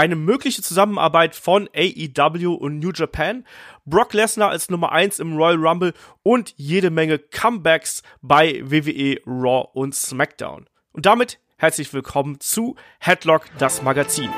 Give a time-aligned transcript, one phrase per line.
[0.00, 3.44] eine mögliche Zusammenarbeit von AEW und New Japan,
[3.84, 5.92] Brock Lesnar als Nummer 1 im Royal Rumble
[6.22, 10.70] und jede Menge Comebacks bei WWE Raw und SmackDown.
[10.92, 14.30] Und damit herzlich willkommen zu Headlock, das Magazin.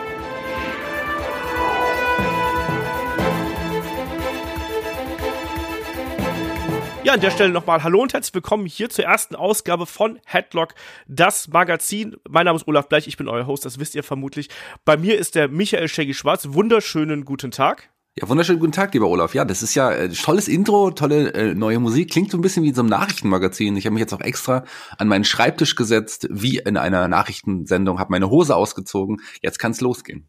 [7.05, 10.75] Ja, an der Stelle nochmal Hallo und herzlich willkommen hier zur ersten Ausgabe von Headlock,
[11.09, 12.15] das Magazin.
[12.29, 14.51] Mein Name ist Olaf Bleich, ich bin euer Host, das wisst ihr vermutlich.
[14.85, 16.51] Bei mir ist der Michael Shaggy Schwarz.
[16.53, 17.91] Wunderschönen guten Tag.
[18.15, 19.35] Ja, wunderschönen guten Tag, lieber Olaf.
[19.35, 22.13] Ja, das ist ja äh, tolles Intro, tolle äh, neue Musik.
[22.13, 23.77] Klingt so ein bisschen wie in so einem Nachrichtenmagazin.
[23.77, 24.65] Ich habe mich jetzt auch extra
[24.97, 29.23] an meinen Schreibtisch gesetzt, wie in einer Nachrichtensendung, habe meine Hose ausgezogen.
[29.41, 30.29] Jetzt kann's losgehen.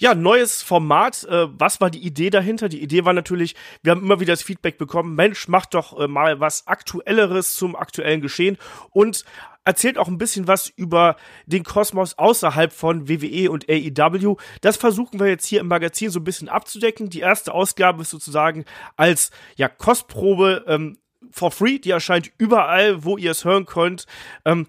[0.00, 1.24] Ja, neues Format.
[1.24, 2.68] Äh, was war die Idee dahinter?
[2.68, 6.06] Die Idee war natürlich, wir haben immer wieder das Feedback bekommen, Mensch, macht doch äh,
[6.06, 8.58] mal was Aktuelleres zum aktuellen Geschehen
[8.90, 9.24] und
[9.64, 11.16] erzählt auch ein bisschen was über
[11.46, 14.36] den Kosmos außerhalb von WWE und AEW.
[14.60, 17.10] Das versuchen wir jetzt hier im Magazin so ein bisschen abzudecken.
[17.10, 18.64] Die erste Ausgabe ist sozusagen
[18.96, 20.98] als ja Kostprobe ähm,
[21.32, 21.80] for free.
[21.80, 24.06] Die erscheint überall, wo ihr es hören könnt.
[24.44, 24.68] Ähm,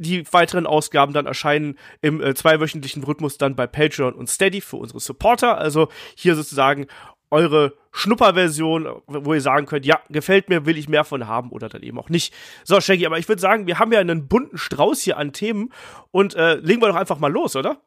[0.00, 4.76] die weiteren Ausgaben dann erscheinen im äh, zweiwöchentlichen Rhythmus dann bei Patreon und Steady für
[4.76, 5.58] unsere Supporter.
[5.58, 6.86] Also hier sozusagen
[7.30, 11.68] eure Schnupperversion, wo ihr sagen könnt, ja, gefällt mir, will ich mehr von haben oder
[11.68, 12.34] dann eben auch nicht.
[12.64, 15.72] So, Shaggy, aber ich würde sagen, wir haben ja einen bunten Strauß hier an Themen
[16.10, 17.80] und äh, legen wir doch einfach mal los, oder?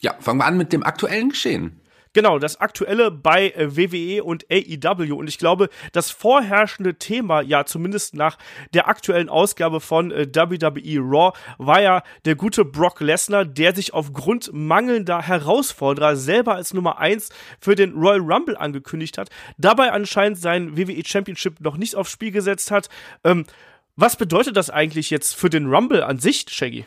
[0.00, 1.80] Ja, fangen wir an mit dem aktuellen Geschehen.
[2.12, 5.14] Genau, das aktuelle bei äh, WWE und AEW.
[5.14, 8.36] Und ich glaube, das vorherrschende Thema, ja, zumindest nach
[8.74, 13.94] der aktuellen Ausgabe von äh, WWE Raw, war ja der gute Brock Lesnar, der sich
[13.94, 17.28] aufgrund mangelnder Herausforderer selber als Nummer eins
[17.60, 22.32] für den Royal Rumble angekündigt hat, dabei anscheinend sein WWE Championship noch nicht aufs Spiel
[22.32, 22.88] gesetzt hat.
[23.22, 23.46] Ähm,
[23.94, 26.86] was bedeutet das eigentlich jetzt für den Rumble an sich, Shaggy?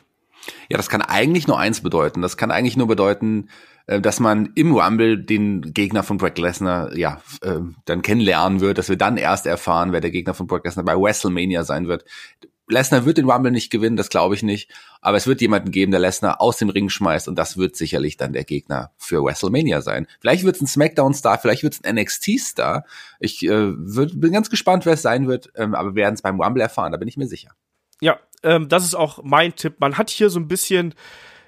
[0.70, 2.22] Ja, das kann eigentlich nur eins bedeuten.
[2.22, 3.50] Das kann eigentlich nur bedeuten,
[3.86, 8.89] dass man im Rumble den Gegner von Brock Lesnar ja äh, dann kennenlernen wird, dass
[8.89, 12.05] wir dann erst erfahren, wer der Gegner von Brock Lesnar bei WrestleMania sein wird.
[12.70, 14.71] Lesnar wird den Rumble nicht gewinnen, das glaube ich nicht,
[15.02, 18.16] aber es wird jemanden geben, der Lesnar aus dem Ring schmeißt und das wird sicherlich
[18.16, 20.08] dann der Gegner für WrestleMania sein.
[20.21, 22.86] Vielleicht wird es ein SmackDown-Star, vielleicht wird es ein NXT-Star.
[23.20, 26.21] Ich äh, würd, bin ganz gespannt, wer es sein wird, ähm, aber wir werden es
[26.21, 27.52] beim Rumble erfahren, da bin ich mir sicher.
[28.00, 29.76] Ja, ähm, das ist auch mein Tipp.
[29.80, 30.94] Man hat hier so ein bisschen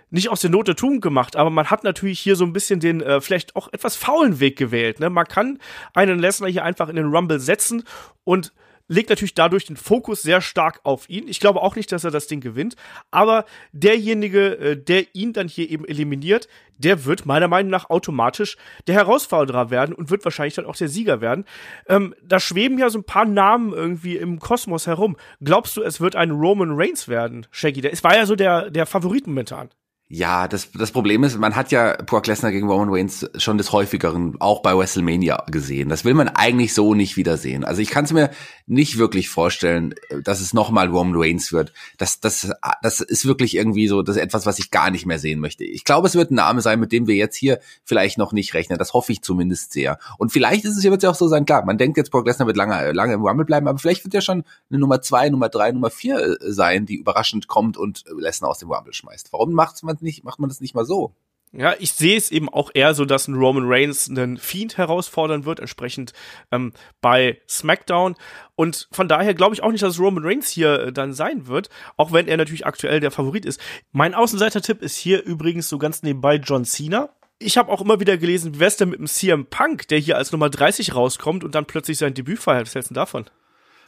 [0.09, 2.79] nicht aus der Not der Tugend gemacht, aber man hat natürlich hier so ein bisschen
[2.79, 4.99] den äh, vielleicht auch etwas faulen Weg gewählt.
[4.99, 5.09] Ne?
[5.09, 5.59] Man kann
[5.93, 7.83] einen Lesnar hier einfach in den Rumble setzen
[8.23, 8.53] und
[8.87, 11.27] legt natürlich dadurch den Fokus sehr stark auf ihn.
[11.27, 12.75] Ich glaube auch nicht, dass er das Ding gewinnt,
[13.11, 18.57] aber derjenige, äh, der ihn dann hier eben eliminiert, der wird meiner Meinung nach automatisch
[18.87, 21.45] der Herausforderer werden und wird wahrscheinlich dann auch der Sieger werden.
[21.87, 25.15] Ähm, da schweben ja so ein paar Namen irgendwie im Kosmos herum.
[25.41, 27.81] Glaubst du, es wird ein Roman Reigns werden, Shaggy?
[27.81, 29.69] Der ist, war ja so der, der Favorit momentan.
[30.07, 33.71] Ja, das, das Problem ist, man hat ja Brock Lesnar gegen Roman Reigns schon des
[33.71, 35.89] häufigeren auch bei WrestleMania gesehen.
[35.89, 37.63] Das will man eigentlich so nicht wiedersehen.
[37.63, 38.29] Also ich kann es mir
[38.67, 41.73] nicht wirklich vorstellen, dass es nochmal Roman Reigns wird.
[41.97, 42.51] Das, das,
[42.83, 45.63] das ist wirklich irgendwie so, das ist etwas, was ich gar nicht mehr sehen möchte.
[45.63, 48.53] Ich glaube, es wird ein Name sein, mit dem wir jetzt hier vielleicht noch nicht
[48.53, 48.77] rechnen.
[48.77, 49.97] Das hoffe ich zumindest sehr.
[50.19, 52.45] Und vielleicht ist es wird ja auch so sein, klar, man denkt jetzt, Brock Lesnar
[52.45, 55.49] wird lange, lange im Rumble bleiben, aber vielleicht wird ja schon eine Nummer zwei, Nummer
[55.49, 59.33] drei, Nummer vier äh, sein, die überraschend kommt und Lesnar aus dem Rumble schmeißt.
[59.33, 61.15] Warum macht man nicht, macht man das nicht mal so?
[61.57, 65.45] Ja, ich sehe es eben auch eher so, dass ein Roman Reigns einen Fiend herausfordern
[65.45, 66.11] wird, entsprechend
[66.51, 68.15] ähm, bei SmackDown.
[68.55, 71.69] Und von daher glaube ich auch nicht, dass Roman Reigns hier äh, dann sein wird,
[71.95, 73.61] auch wenn er natürlich aktuell der Favorit ist.
[73.93, 77.09] Mein Außenseiter-Tipp ist hier übrigens so ganz nebenbei John Cena.
[77.39, 80.17] Ich habe auch immer wieder gelesen, wie wär's denn mit dem CM Punk, der hier
[80.17, 82.67] als Nummer 30 rauskommt und dann plötzlich sein Debüt feiert.
[82.67, 83.29] Was hältst du davon?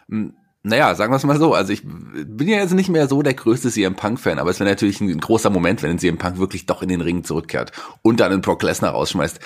[0.07, 1.53] Hm, naja, sagen wir es mal so.
[1.53, 4.69] Also ich bin ja jetzt nicht mehr so der größte CM Punk-Fan, aber es wäre
[4.69, 8.31] natürlich ein großer Moment, wenn CM Punk wirklich doch in den Ring zurückkehrt und dann
[8.31, 9.39] einen Brock Lesnar rausschmeißt.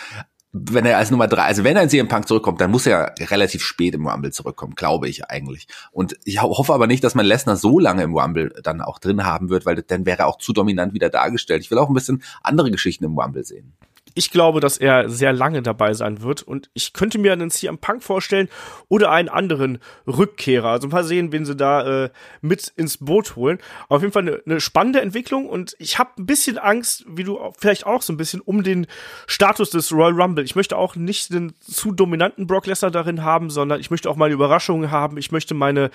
[0.53, 3.13] Wenn er als Nummer drei, also wenn er in CM Punk zurückkommt, dann muss er
[3.19, 5.67] relativ spät im Rumble zurückkommen, glaube ich eigentlich.
[5.91, 9.23] Und ich hoffe aber nicht, dass man Lesnar so lange im Rumble dann auch drin
[9.23, 11.63] haben wird, weil dann wäre er auch zu dominant wieder dargestellt.
[11.63, 13.73] Ich will auch ein bisschen andere Geschichten im Rumble sehen
[14.13, 17.77] ich glaube, dass er sehr lange dabei sein wird und ich könnte mir einen CM
[17.77, 18.49] Punk vorstellen
[18.89, 20.69] oder einen anderen Rückkehrer.
[20.69, 22.09] Also mal sehen, wen sie da äh,
[22.41, 23.59] mit ins Boot holen.
[23.87, 27.39] Auf jeden Fall eine, eine spannende Entwicklung und ich habe ein bisschen Angst, wie du
[27.57, 28.87] vielleicht auch so ein bisschen um den
[29.27, 30.43] Status des Royal Rumble.
[30.43, 34.17] Ich möchte auch nicht den zu dominanten Brock Lesnar darin haben, sondern ich möchte auch
[34.17, 35.17] meine Überraschungen haben.
[35.17, 35.89] Ich möchte meine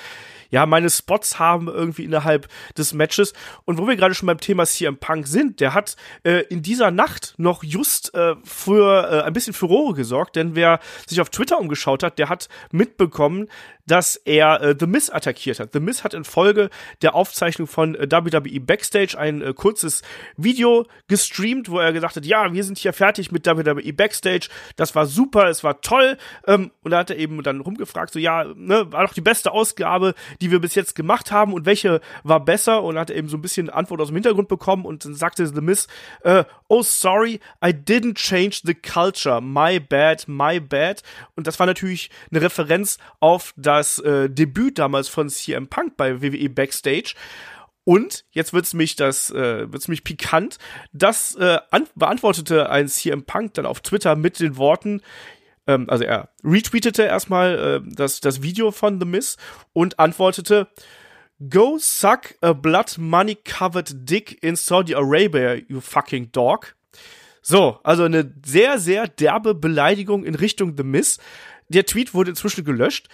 [0.50, 3.32] ja, meine Spots haben irgendwie innerhalb des Matches.
[3.64, 6.90] Und wo wir gerade schon beim Thema CM Punk sind, der hat äh, in dieser
[6.90, 11.30] Nacht noch just Post äh, für äh, ein bisschen Furore gesorgt, denn wer sich auf
[11.30, 13.48] Twitter umgeschaut hat, der hat mitbekommen,
[13.86, 15.72] dass er äh, The Miz attackiert hat.
[15.72, 16.70] The Miz hat in Folge
[17.02, 20.02] der Aufzeichnung von äh, WWE Backstage ein äh, kurzes
[20.36, 24.94] Video gestreamt, wo er gesagt hat, ja, wir sind hier fertig mit WWE Backstage, das
[24.94, 26.18] war super, es war toll.
[26.46, 29.52] Ähm, und da hat er eben dann rumgefragt, so ja, ne, war doch die beste
[29.52, 32.82] Ausgabe, die wir bis jetzt gemacht haben und welche war besser?
[32.82, 35.46] Und hat er eben so ein bisschen Antwort aus dem Hintergrund bekommen und dann sagte
[35.46, 35.86] The Miz,
[36.22, 41.02] äh, oh sorry, I didn't change the culture, my bad, my bad.
[41.34, 46.22] Und das war natürlich eine Referenz auf das äh, Debüt damals von CM Punk bei
[46.22, 47.14] WWE Backstage.
[47.84, 50.58] Und jetzt wird's mich das äh, wird's mich pikant.
[50.92, 51.58] Das äh,
[51.94, 55.02] beantwortete ein CM Punk dann auf Twitter mit den Worten,
[55.66, 59.36] ähm, also er retweetete erstmal äh, das das Video von The Miz
[59.72, 60.68] und antwortete
[61.50, 66.75] Go suck a blood money covered dick in Saudi Arabia, you fucking dog.
[67.48, 71.18] So, also eine sehr, sehr derbe Beleidigung in Richtung The Miz.
[71.68, 73.08] Der Tweet wurde inzwischen gelöscht.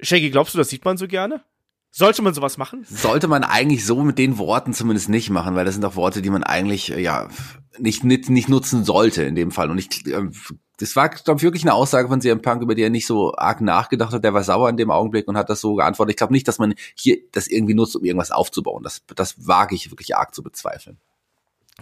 [0.00, 1.42] Shaggy, glaubst du, das sieht man so gerne?
[1.90, 2.84] Sollte man sowas machen?
[2.86, 6.20] Sollte man eigentlich so mit den Worten zumindest nicht machen, weil das sind auch Worte,
[6.20, 7.30] die man eigentlich äh, ja
[7.78, 9.70] nicht nicht, nicht nutzen sollte in dem Fall.
[9.70, 10.28] Und ich, äh,
[10.76, 13.34] das war glaube ich wirklich eine Aussage von CM Punk, über die er nicht so
[13.34, 14.24] arg nachgedacht hat.
[14.24, 16.10] Der war sauer in dem Augenblick und hat das so geantwortet.
[16.12, 18.82] Ich glaube nicht, dass man hier das irgendwie nutzt, um irgendwas aufzubauen.
[18.82, 20.98] Das das wage ich wirklich arg zu bezweifeln.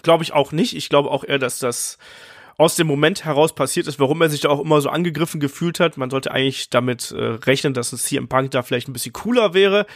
[0.02, 0.74] Glaube ich auch nicht.
[0.74, 1.98] Ich glaube auch eher, dass das
[2.56, 5.80] aus dem Moment heraus passiert ist, warum er sich da auch immer so angegriffen gefühlt
[5.80, 5.96] hat.
[5.96, 9.54] Man sollte eigentlich damit äh, rechnen, dass ein CM Punk da vielleicht ein bisschen cooler
[9.54, 9.86] wäre.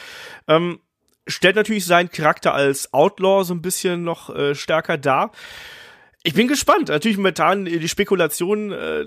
[0.49, 0.81] Ähm,
[1.27, 5.33] stellt natürlich seinen Charakter als Outlaw so ein bisschen noch äh, stärker dar.
[6.23, 6.89] Ich bin gespannt.
[6.89, 9.07] Natürlich momentan äh, die Spekulationen äh,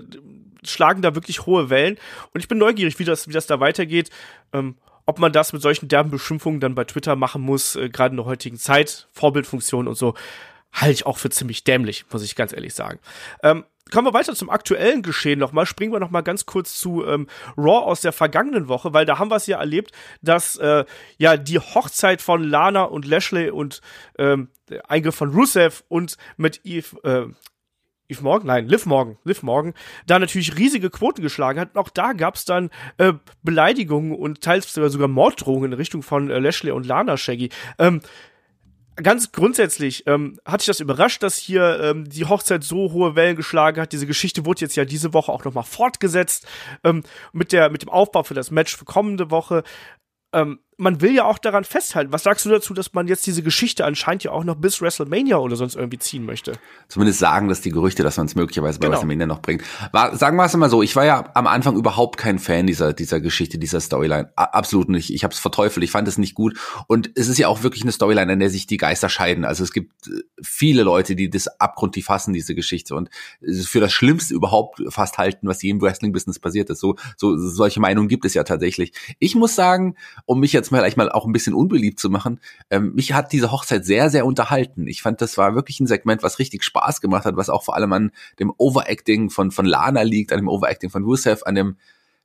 [0.62, 1.98] schlagen da wirklich hohe Wellen
[2.32, 4.10] und ich bin neugierig, wie das, wie das da weitergeht.
[4.52, 4.76] Ähm,
[5.06, 8.16] ob man das mit solchen derben Beschimpfungen dann bei Twitter machen muss, äh, gerade in
[8.16, 10.14] der heutigen Zeit, Vorbildfunktion und so
[10.72, 12.98] halte ich auch für ziemlich dämlich, muss ich ganz ehrlich sagen.
[13.42, 15.66] Ähm, kommen wir weiter zum aktuellen Geschehen nochmal.
[15.66, 17.26] Springen wir nochmal ganz kurz zu ähm,
[17.56, 20.84] Raw aus der vergangenen Woche, weil da haben wir es ja erlebt, dass äh,
[21.18, 23.80] ja die Hochzeit von Lana und Lashley und
[24.18, 24.48] ähm,
[24.88, 27.32] Eingriff von Rusev und mit Eve, äh,
[28.08, 29.74] Eve Morgan, nein, Liv Morgan, Liv Morgan,
[30.06, 31.74] da natürlich riesige Quoten geschlagen hat.
[31.74, 33.12] Und auch da gab es dann äh,
[33.42, 37.50] Beleidigungen und teils sogar Morddrohungen in Richtung von äh, Lashley und Lana Shaggy.
[37.78, 38.00] Ähm,
[39.02, 43.36] ganz grundsätzlich ähm, hat sich das überrascht, dass hier ähm, die Hochzeit so hohe Wellen
[43.36, 43.92] geschlagen hat.
[43.92, 46.46] Diese Geschichte wurde jetzt ja diese Woche auch nochmal fortgesetzt
[46.84, 47.02] ähm,
[47.32, 49.62] mit der mit dem Aufbau für das Match für kommende Woche.
[50.32, 52.10] Ähm, man will ja auch daran festhalten.
[52.10, 55.36] Was sagst du dazu, dass man jetzt diese Geschichte anscheinend ja auch noch bis WrestleMania
[55.36, 56.54] oder sonst irgendwie ziehen möchte?
[56.88, 58.96] Zumindest sagen das die Gerüchte, dass man es möglicherweise bei genau.
[58.96, 59.62] WrestleMania noch bringt.
[59.92, 62.94] War, sagen wir es mal so, ich war ja am Anfang überhaupt kein Fan dieser,
[62.94, 64.32] dieser Geschichte, dieser Storyline.
[64.36, 65.12] absolut nicht.
[65.12, 66.58] Ich habe es verteufelt, ich fand es nicht gut.
[66.86, 69.44] Und es ist ja auch wirklich eine Storyline, an der sich die Geister scheiden.
[69.44, 72.94] Also es gibt äh, viele Leute, die das abgrundtief fassen, diese Geschichte.
[72.94, 73.10] Und
[73.64, 76.80] für das Schlimmste überhaupt fast halten, was je im Wrestling-Business passiert ist.
[76.80, 78.92] So, so, solche Meinungen gibt es ja tatsächlich.
[79.18, 82.40] Ich muss sagen, um mich jetzt jetzt mal mal auch ein bisschen unbeliebt zu machen,
[82.70, 84.86] ähm, mich hat diese Hochzeit sehr, sehr unterhalten.
[84.86, 87.74] Ich fand, das war wirklich ein Segment, was richtig Spaß gemacht hat, was auch vor
[87.74, 91.76] allem an dem Overacting von, von Lana liegt, an dem Overacting von Rusev, an dem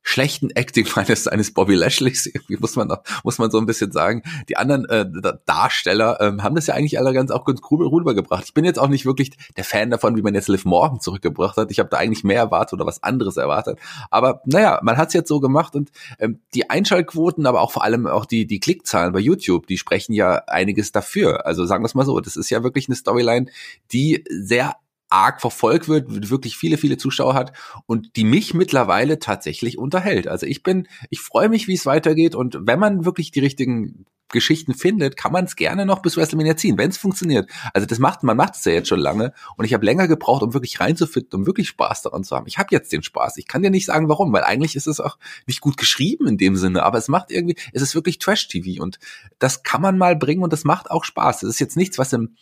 [0.06, 2.90] schlechten Acting eines, eines Bobby Lashley's, irgendwie muss man,
[3.24, 4.22] muss man so ein bisschen sagen.
[4.48, 5.04] Die anderen äh,
[5.46, 8.44] Darsteller ähm, haben das ja eigentlich alle ganz auch ganz cool rübergebracht.
[8.44, 11.56] Ich bin jetzt auch nicht wirklich der Fan davon, wie man jetzt Liv Morgan zurückgebracht
[11.56, 11.72] hat.
[11.72, 13.80] Ich habe da eigentlich mehr erwartet oder was anderes erwartet.
[14.10, 17.82] Aber naja, man hat es jetzt so gemacht und ähm, die Einschaltquoten, aber auch vor
[17.82, 21.46] allem auch die, die Klickzahlen bei YouTube, die sprechen ja einiges dafür.
[21.46, 23.46] Also sagen wir es mal so, das ist ja wirklich eine Storyline,
[23.90, 24.76] die sehr
[25.08, 27.52] arg verfolgt wird, wirklich viele, viele Zuschauer hat
[27.86, 30.28] und die mich mittlerweile tatsächlich unterhält.
[30.28, 34.06] Also ich bin, ich freue mich, wie es weitergeht und wenn man wirklich die richtigen
[34.28, 37.48] Geschichten findet, kann man es gerne noch bis WrestleMania ziehen, wenn es funktioniert.
[37.72, 40.42] Also das macht man macht es ja jetzt schon lange und ich habe länger gebraucht,
[40.42, 42.46] um wirklich reinzufinden, um wirklich Spaß daran zu haben.
[42.46, 43.36] Ich habe jetzt den Spaß.
[43.36, 46.38] Ich kann dir nicht sagen, warum, weil eigentlich ist es auch nicht gut geschrieben in
[46.38, 48.98] dem Sinne, aber es macht irgendwie, es ist wirklich Trash-TV und
[49.38, 51.40] das kann man mal bringen und das macht auch Spaß.
[51.40, 52.36] Das ist jetzt nichts, was im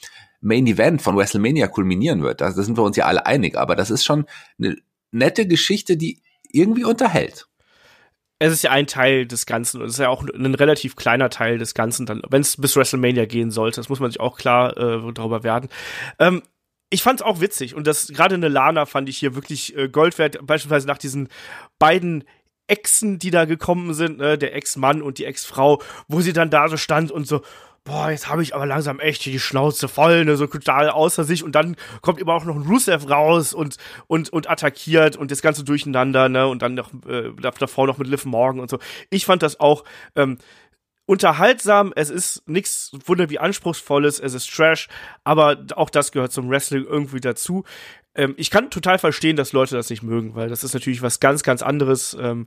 [0.45, 2.41] Main Event von WrestleMania kulminieren wird.
[2.41, 3.57] Da sind wir uns ja alle einig.
[3.57, 4.27] Aber das ist schon
[4.59, 4.77] eine
[5.11, 6.21] nette Geschichte, die
[6.53, 7.47] irgendwie unterhält.
[8.39, 11.31] Es ist ja ein Teil des Ganzen und es ist ja auch ein relativ kleiner
[11.31, 13.77] Teil des Ganzen, wenn es bis WrestleMania gehen sollte.
[13.77, 15.71] Das muss man sich auch klar äh, darüber werden.
[16.19, 16.43] Ähm,
[16.91, 19.89] ich fand es auch witzig und das gerade eine Lana fand ich hier wirklich äh,
[19.89, 21.29] Gold wert, beispielsweise nach diesen
[21.79, 22.25] beiden
[22.67, 26.69] Exen, die da gekommen sind, ne, der Ex-Mann und die Ex-Frau, wo sie dann da
[26.69, 27.43] so stand und so,
[27.85, 31.45] boah, jetzt habe ich aber langsam echt die Schnauze voll, ne, so total außer sich
[31.45, 33.77] und dann kommt immer auch noch ein Rusev raus und
[34.07, 38.09] und und attackiert und das ganze durcheinander, ne, und dann noch äh, davor noch mit
[38.09, 38.79] Liv Morgan und so.
[39.11, 39.85] Ich fand das auch
[40.17, 40.39] ähm,
[41.07, 44.89] unterhaltsam, es ist nichts wunder wie anspruchsvolles, es ist Trash,
[45.23, 47.65] aber auch das gehört zum Wrestling irgendwie dazu.
[48.15, 51.21] Ähm, ich kann total verstehen, dass Leute das nicht mögen, weil das ist natürlich was
[51.21, 52.47] ganz, ganz anderes ähm,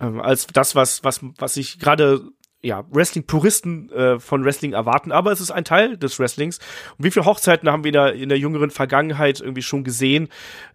[0.00, 2.22] ähm, als das, was, was, was ich gerade
[2.60, 6.58] ja, Wrestling-Puristen äh, von Wrestling erwarten, aber es ist ein Teil des Wrestlings.
[6.98, 10.28] Und wie viele Hochzeiten haben wir da in der jüngeren Vergangenheit irgendwie schon gesehen?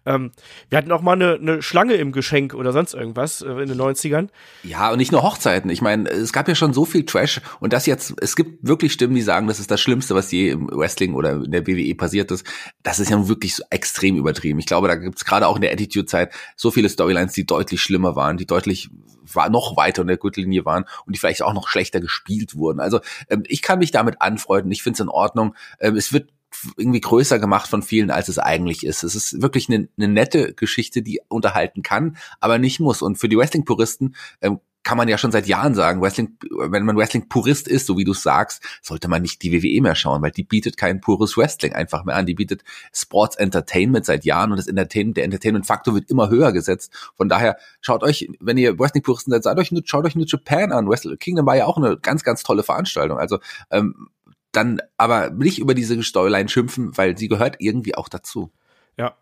[0.06, 0.32] Ähm,
[0.70, 3.78] wir hatten auch mal eine, eine Schlange im Geschenk oder sonst irgendwas äh, in den
[3.78, 4.28] 90ern.
[4.62, 5.70] Ja, und nicht nur Hochzeiten.
[5.70, 8.94] Ich meine, es gab ja schon so viel Trash und das jetzt, es gibt wirklich
[8.94, 11.94] Stimmen, die sagen, das ist das Schlimmste, was je im Wrestling oder in der WWE
[11.96, 12.46] passiert ist.
[12.82, 14.58] Das ist ja wirklich so extrem übertrieben.
[14.58, 17.82] Ich glaube, da gibt es gerade auch in der Attitude-Zeit so viele Storylines, die deutlich
[17.82, 18.88] schlimmer waren, die deutlich
[19.32, 22.80] war noch weiter in der Gürtellinie waren und die vielleicht auch noch schlechter gespielt wurden.
[22.80, 24.70] Also ähm, ich kann mich damit anfreunden.
[24.70, 25.54] Ich finde es in Ordnung.
[25.80, 26.30] Ähm, es wird
[26.76, 29.02] irgendwie größer gemacht von vielen, als es eigentlich ist.
[29.02, 33.02] Es ist wirklich eine, eine nette Geschichte, die unterhalten kann, aber nicht muss.
[33.02, 36.96] Und für die Wrestling-Puristen ähm, kann man ja schon seit Jahren sagen, Wrestling, wenn man
[36.96, 40.44] Wrestling-Purist ist, so wie du sagst, sollte man nicht die WWE mehr schauen, weil die
[40.44, 42.26] bietet kein pures Wrestling einfach mehr an.
[42.26, 42.62] Die bietet
[42.92, 46.92] Sports Entertainment seit Jahren und das Entertainment, der Entertainment-Faktor wird immer höher gesetzt.
[47.16, 50.88] Von daher schaut euch, wenn ihr Wrestling-Puristen seid, seid euch, schaut euch New Japan an.
[50.88, 53.18] Wrestle Kingdom war ja auch eine ganz, ganz tolle Veranstaltung.
[53.18, 53.38] Also
[53.70, 54.08] ähm,
[54.52, 58.52] dann aber nicht über diese Storyline schimpfen, weil sie gehört irgendwie auch dazu.
[58.96, 59.16] Ja,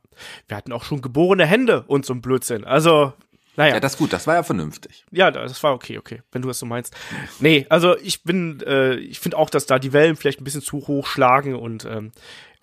[0.49, 2.65] wir hatten auch schon geborene Hände und so ein Blödsinn.
[2.65, 3.13] Also
[3.57, 3.75] naja.
[3.75, 5.05] Ja, das ist gut, das war ja vernünftig.
[5.11, 6.97] Ja, das war okay, okay, wenn du das so meinst.
[7.39, 10.63] Nee, also ich bin, äh, ich finde auch, dass da die Wellen vielleicht ein bisschen
[10.63, 12.13] zu hoch schlagen und ähm,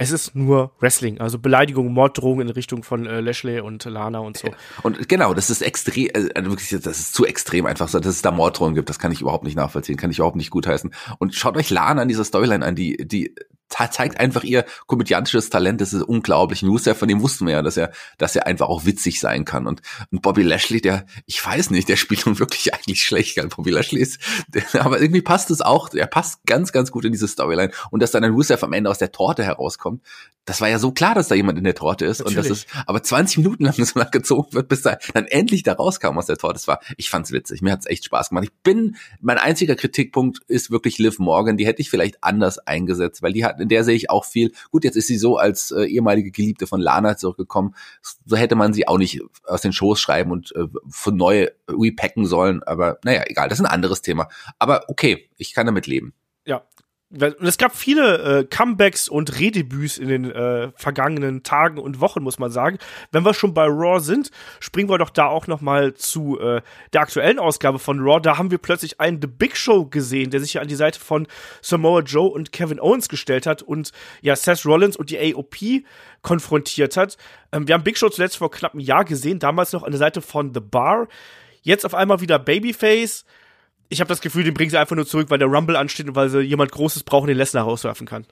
[0.01, 4.37] es ist nur Wrestling, also Beleidigung, Morddrohungen in Richtung von äh, Lashley und Lana und
[4.37, 4.49] so.
[4.81, 8.15] Und genau, das ist extrem, äh, also wirklich, das ist zu extrem einfach, so, dass
[8.15, 10.91] es da Morddrohungen gibt, das kann ich überhaupt nicht nachvollziehen, kann ich überhaupt nicht gutheißen.
[11.19, 13.35] Und schaut euch Lana an dieser Storyline an, die, die
[13.69, 15.81] zeigt einfach ihr komödiantisches Talent.
[15.81, 16.63] Das ist unglaublich.
[16.63, 19.67] Rusev, von dem wussten wir ja, dass er, dass er einfach auch witzig sein kann.
[19.67, 23.35] Und, und Bobby Lashley, der, ich weiß nicht, der spielt nun wirklich eigentlich schlecht.
[23.35, 23.47] Gell?
[23.47, 25.93] Bobby Lashley ist, der, aber irgendwie passt es auch.
[25.93, 27.71] Er passt ganz, ganz gut in diese Storyline.
[27.91, 30.01] Und dass dann ein Rusev am Ende aus der Torte herauskommt,
[30.49, 32.19] das war ja so klar, dass da jemand in der Torte ist.
[32.19, 32.37] Natürlich.
[32.37, 35.61] Und das ist, aber 20 Minuten lang so lang gezogen wird, bis er dann endlich
[35.61, 36.55] da rauskam aus der Torte.
[36.55, 37.61] Das war, ich fand's witzig.
[37.61, 38.45] Mir hat's echt Spaß gemacht.
[38.45, 41.57] Ich bin, mein einziger Kritikpunkt ist wirklich Liv Morgan.
[41.57, 44.51] Die hätte ich vielleicht anders eingesetzt, weil die hat in der sehe ich auch viel.
[44.71, 47.75] Gut, jetzt ist sie so als äh, ehemalige Geliebte von Lana zurückgekommen.
[48.25, 52.25] So hätte man sie auch nicht aus den Shows schreiben und äh, von neu repacken
[52.25, 52.63] sollen.
[52.63, 54.29] Aber naja, egal, das ist ein anderes Thema.
[54.57, 56.13] Aber okay, ich kann damit leben.
[56.45, 56.63] Ja,
[57.11, 62.21] und es gab viele äh, Comebacks und Redebüts in den äh, vergangenen Tagen und Wochen,
[62.21, 62.77] muss man sagen.
[63.11, 66.61] Wenn wir schon bei Raw sind, springen wir doch da auch noch mal zu äh,
[66.93, 68.19] der aktuellen Ausgabe von Raw.
[68.21, 70.99] Da haben wir plötzlich einen The Big Show gesehen, der sich ja an die Seite
[70.99, 71.25] von
[71.63, 75.83] Samoa Joe und Kevin Owens gestellt hat und ja Seth Rollins und die AOP
[76.21, 77.17] konfrontiert hat.
[77.51, 79.99] Ähm, wir haben Big Show zuletzt vor knapp einem Jahr gesehen, damals noch an der
[79.99, 81.07] Seite von The Bar.
[81.63, 83.25] Jetzt auf einmal wieder Babyface
[83.89, 86.15] ich habe das Gefühl, den bringen sie einfach nur zurück, weil der Rumble ansteht und
[86.15, 88.25] weil sie jemand Großes brauchen, den Lesnar rauswerfen kann.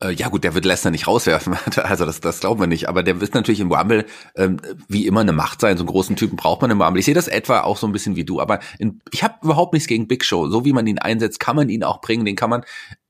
[0.00, 2.88] Äh, ja gut, der wird Lesnar nicht rauswerfen, also das, das glauben wir nicht.
[2.88, 4.04] Aber der wird natürlich im Rumble
[4.36, 5.76] ähm, wie immer eine Macht sein.
[5.76, 7.00] So einen großen Typen braucht man im Rumble.
[7.00, 8.40] Ich sehe das etwa auch so ein bisschen wie du.
[8.40, 10.48] Aber in, ich habe überhaupt nichts gegen Big Show.
[10.48, 12.24] So wie man ihn einsetzt, kann man ihn auch bringen.
[12.24, 12.64] Den kann man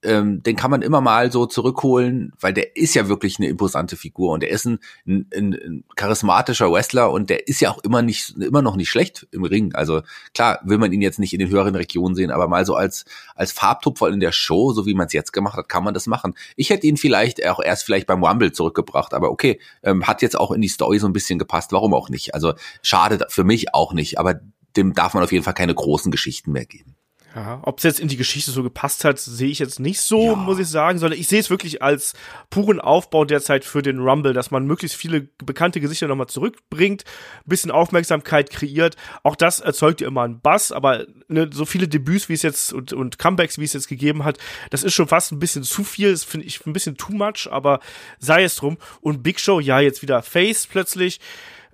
[0.05, 3.97] ähm, den kann man immer mal so zurückholen, weil der ist ja wirklich eine imposante
[3.97, 8.03] Figur und der ist ein, ein, ein charismatischer Wrestler und der ist ja auch immer
[8.03, 9.75] nicht immer noch nicht schlecht im Ring.
[9.75, 10.03] Also
[10.35, 13.05] klar will man ihn jetzt nicht in den höheren Regionen sehen, aber mal so als
[13.35, 16.07] als Farbtupfer in der Show, so wie man es jetzt gemacht hat, kann man das
[16.07, 16.35] machen.
[16.57, 20.39] Ich hätte ihn vielleicht auch erst vielleicht beim Rumble zurückgebracht, aber okay, ähm, hat jetzt
[20.39, 21.73] auch in die Story so ein bisschen gepasst.
[21.73, 22.35] Warum auch nicht?
[22.35, 24.41] Also schade für mich auch nicht, aber
[24.77, 26.97] dem darf man auf jeden Fall keine großen Geschichten mehr geben.
[27.35, 30.23] Ja, ob es jetzt in die Geschichte so gepasst hat, sehe ich jetzt nicht so,
[30.23, 30.35] ja.
[30.37, 32.15] muss ich sagen, sondern ich sehe es wirklich als
[32.49, 37.49] puren Aufbau derzeit für den Rumble, dass man möglichst viele bekannte Gesichter nochmal zurückbringt, ein
[37.49, 38.95] bisschen Aufmerksamkeit kreiert.
[39.25, 42.73] Auch das erzeugt ja immer einen Bass, aber ne, so viele Debüts, wie es jetzt
[42.73, 44.39] und, und Comebacks, wie es jetzt gegeben hat,
[44.71, 47.49] das ist schon fast ein bisschen zu viel, das finde ich ein bisschen too much,
[47.51, 47.81] aber
[48.21, 48.79] sei es drum.
[49.01, 51.19] Und Big Show, ja, jetzt wieder Face plötzlich.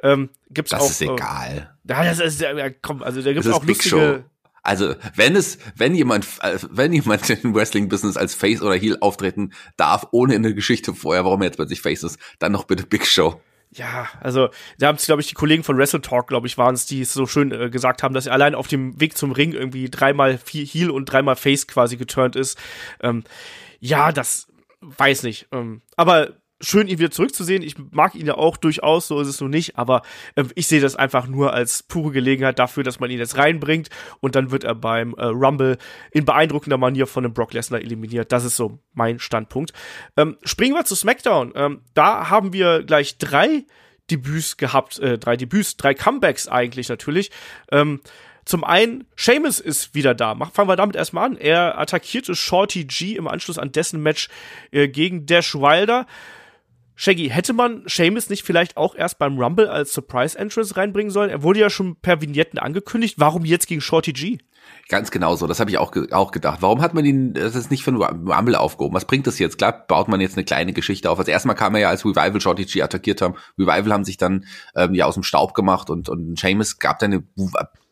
[0.02, 1.75] Ähm, gibt's das auch, ist egal.
[1.87, 4.25] Äh, ja, das ist, ja, komm, also da gibt's auch Big lustige, Show
[4.62, 6.26] also, wenn es, wenn jemand,
[6.71, 11.43] wenn jemand im Wrestling-Business als Face oder Heel auftreten darf, ohne eine Geschichte vorher, warum
[11.43, 13.40] er jetzt plötzlich Face ist, dann noch bitte Big Show.
[13.73, 14.49] Ja, also
[14.79, 17.02] da haben es, glaube ich, die Kollegen von Wrestle Talk, glaube ich, waren es, die
[17.02, 19.88] es so schön äh, gesagt haben, dass er allein auf dem Weg zum Ring irgendwie
[19.88, 22.59] dreimal Heel und dreimal Face quasi geturnt ist.
[23.00, 23.23] Ähm,
[23.79, 24.49] ja, das
[24.81, 25.47] weiß nicht.
[25.52, 27.62] Ähm, aber schön, ihn wieder zurückzusehen.
[27.62, 30.02] Ich mag ihn ja auch durchaus, so ist es nun nicht, aber
[30.35, 33.88] äh, ich sehe das einfach nur als pure Gelegenheit dafür, dass man ihn jetzt reinbringt
[34.21, 35.79] und dann wird er beim äh, Rumble
[36.11, 38.31] in beeindruckender Manier von dem Brock Lesnar eliminiert.
[38.33, 39.73] Das ist so mein Standpunkt.
[40.17, 41.52] Ähm, springen wir zu SmackDown.
[41.55, 43.64] Ähm, da haben wir gleich drei
[44.11, 47.31] Debüts gehabt, äh, drei Debüts, drei Comebacks eigentlich natürlich.
[47.73, 48.00] Ähm,
[48.45, 50.35] Zum einen, Seamus ist wieder da.
[50.52, 51.37] Fangen wir damit erstmal an.
[51.37, 54.29] Er attackierte Shorty G im Anschluss an dessen Match
[54.73, 56.07] äh, gegen Dash Wilder.
[57.02, 61.30] Shaggy, hätte man Seamus nicht vielleicht auch erst beim Rumble als Surprise Entrance reinbringen sollen?
[61.30, 63.14] Er wurde ja schon per Vignetten angekündigt.
[63.16, 64.37] Warum jetzt gegen Shorty G?
[64.90, 66.59] Ganz genau so, das habe ich auch, ge auch gedacht.
[66.61, 68.95] Warum hat man ihn das nicht für einen Rumble aufgehoben?
[68.95, 69.57] Was bringt das jetzt?
[69.57, 71.19] Klar, baut man jetzt eine kleine Geschichte auf.
[71.19, 73.35] Also erstmal kam er ja als Revival Shorty G attackiert haben.
[73.59, 74.45] Revival haben sich dann
[74.76, 77.25] ähm, ja aus dem Staub gemacht und, und Seamus gab dann eine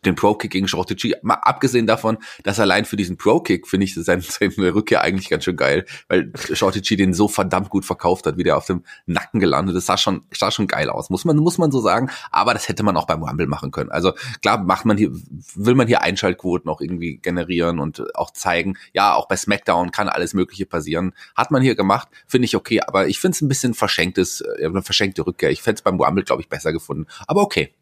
[0.05, 1.15] den Pro-Kick gegen Shorty.
[1.23, 5.45] Mal abgesehen davon, dass allein für diesen Pro-Kick finde ich seine, seine Rückkehr eigentlich ganz
[5.45, 8.85] schön geil, weil Shorty G den so verdammt gut verkauft hat, wie der auf dem
[9.07, 9.77] Nacken gelandet.
[9.77, 12.11] Das sah schon, sah schon geil aus, muss man, muss man so sagen.
[12.31, 13.91] Aber das hätte man auch beim Rumble machen können.
[13.91, 14.13] Also
[14.43, 15.11] klar macht man hier,
[15.55, 20.09] will man hier Einschaltquoten auch irgendwie generieren und auch zeigen, ja, auch bei SmackDown kann
[20.09, 21.13] alles Mögliche passieren.
[21.37, 24.67] Hat man hier gemacht, finde ich okay, aber ich finde es ein bisschen verschenktes, äh,
[24.67, 25.51] eine verschenkte Rückkehr.
[25.51, 27.07] Ich fände es beim Rumble, glaube ich, besser gefunden.
[27.27, 27.75] Aber okay.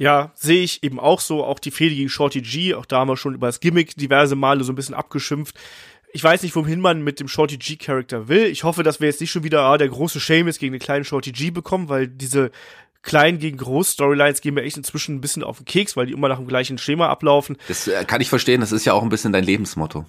[0.00, 1.44] Ja, sehe ich eben auch so.
[1.44, 4.34] Auch die Fehde gegen Shorty G, auch da haben wir schon über das Gimmick diverse
[4.34, 5.56] Male so ein bisschen abgeschimpft.
[6.14, 8.46] Ich weiß nicht, wohin man mit dem Shorty G-Charakter will.
[8.46, 11.04] Ich hoffe, dass wir jetzt nicht schon wieder ah, der große Seamus gegen den kleinen
[11.04, 12.50] Shorty G bekommen, weil diese
[13.02, 16.14] kleinen gegen groß Storylines gehen mir echt inzwischen ein bisschen auf den Keks, weil die
[16.14, 17.58] immer nach dem gleichen Schema ablaufen.
[17.68, 18.62] Das äh, kann ich verstehen.
[18.62, 20.06] Das ist ja auch ein bisschen dein Lebensmotto.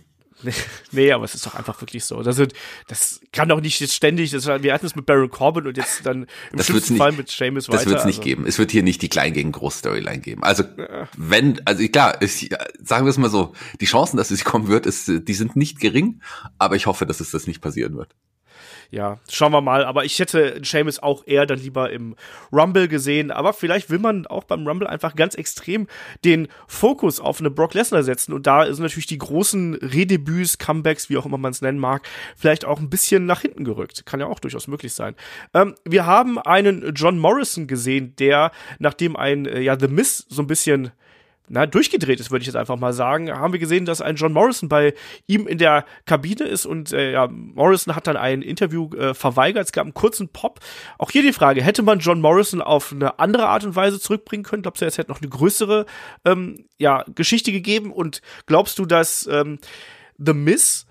[0.91, 2.21] Nee, aber es ist doch einfach wirklich so.
[2.23, 2.53] Das, sind,
[2.87, 6.05] das kann doch nicht jetzt ständig, das, wir hatten es mit Baron Corbin und jetzt
[6.05, 7.77] dann im das schlimmsten nicht, Fall mit Seamus weiter.
[7.77, 8.29] Das wird es nicht also.
[8.29, 8.45] geben.
[8.45, 10.43] Es wird hier nicht die Klein gegen Groß Storyline geben.
[10.43, 11.07] Also ja.
[11.17, 12.47] wenn, also klar, ist,
[12.83, 15.79] sagen wir es mal so, die Chancen, dass es kommen wird, ist, die sind nicht
[15.79, 16.21] gering,
[16.57, 18.15] aber ich hoffe, dass es das nicht passieren wird
[18.91, 19.85] ja, schauen wir mal.
[19.85, 22.15] Aber ich hätte Seamus auch eher dann lieber im
[22.51, 23.31] Rumble gesehen.
[23.31, 25.87] Aber vielleicht will man auch beim Rumble einfach ganz extrem
[26.25, 28.33] den Fokus auf eine Brock Lesnar setzen.
[28.33, 32.05] Und da sind natürlich die großen Redebüts, Comebacks, wie auch immer man es nennen mag,
[32.35, 34.05] vielleicht auch ein bisschen nach hinten gerückt.
[34.05, 35.15] Kann ja auch durchaus möglich sein.
[35.53, 40.41] Ähm, wir haben einen John Morrison gesehen, der, nachdem ein, äh, ja, The Miss so
[40.41, 40.91] ein bisschen
[41.51, 44.31] na, durchgedreht ist, würde ich jetzt einfach mal sagen, haben wir gesehen, dass ein John
[44.31, 44.93] Morrison bei
[45.27, 49.65] ihm in der Kabine ist und äh, ja, Morrison hat dann ein Interview äh, verweigert.
[49.65, 50.61] Es gab einen kurzen Pop.
[50.97, 54.43] Auch hier die Frage, hätte man John Morrison auf eine andere Art und Weise zurückbringen
[54.43, 54.63] können?
[54.63, 55.85] Glaubst du, es hätte noch eine größere
[56.23, 57.91] ähm, ja, Geschichte gegeben?
[57.91, 59.59] Und glaubst du, dass ähm,
[60.17, 60.85] The Miss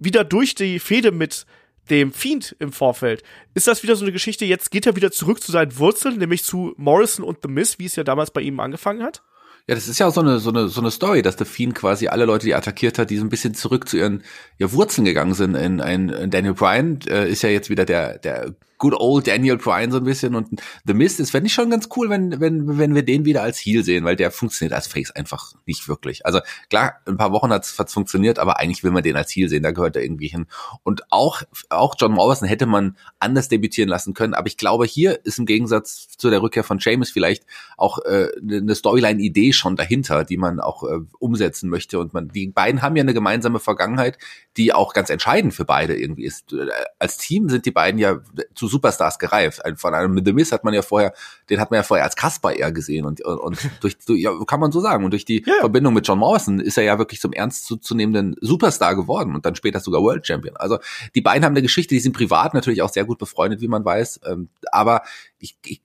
[0.00, 1.46] wieder durch die Fehde mit
[1.88, 3.22] dem Fiend im Vorfeld.
[3.54, 6.44] Ist das wieder so eine Geschichte, jetzt geht er wieder zurück zu seinen Wurzeln, nämlich
[6.44, 9.22] zu Morrison und The Miss, wie es ja damals bei ihm angefangen hat?
[9.70, 11.76] Ja, das ist ja auch so eine, so eine, so eine Story, dass der Fiend
[11.76, 14.24] quasi alle Leute, die attackiert hat, die so ein bisschen zurück zu ihren
[14.58, 15.54] ja, Wurzeln gegangen sind.
[15.54, 19.58] In, ein, in Daniel Bryan äh, ist ja jetzt wieder der, der good old Daniel
[19.58, 22.78] Bryan so ein bisschen und The Mist ist, fände ich schon ganz cool, wenn, wenn,
[22.78, 26.26] wenn wir den wieder als Heel sehen, weil der funktioniert als Face einfach nicht wirklich.
[26.26, 26.40] Also
[26.70, 29.62] klar, ein paar Wochen hat's, hat's funktioniert, aber eigentlich will man den als Heel sehen,
[29.62, 30.46] da gehört er irgendwie hin.
[30.82, 35.24] Und auch, auch John Morrison hätte man anders debütieren lassen können, aber ich glaube, hier
[35.24, 37.44] ist im Gegensatz zu der Rückkehr von Seamus vielleicht
[37.76, 42.48] auch äh, eine Storyline-Idee schon dahinter, die man auch äh, umsetzen möchte und man, die
[42.48, 44.16] beiden haben ja eine gemeinsame Vergangenheit,
[44.56, 46.54] die auch ganz entscheidend für beide irgendwie ist.
[46.98, 48.20] Als Team sind die beiden ja
[48.54, 49.60] zu Superstars gereift.
[49.76, 51.12] Von einem The Miz hat man ja vorher,
[51.48, 54.60] den hat man ja vorher als Kasper eher gesehen und, und, und durch, ja, kann
[54.60, 55.04] man so sagen.
[55.04, 55.54] Und durch die ja.
[55.60, 59.34] Verbindung mit John Morrison ist er ja wirklich zum ernst zu, zu nehmenden Superstar geworden
[59.34, 60.56] und dann später sogar World Champion.
[60.56, 60.78] Also
[61.14, 63.84] die beiden haben eine Geschichte, die sind privat natürlich auch sehr gut befreundet, wie man
[63.84, 64.20] weiß.
[64.26, 65.02] Ähm, aber
[65.38, 65.82] ich, ich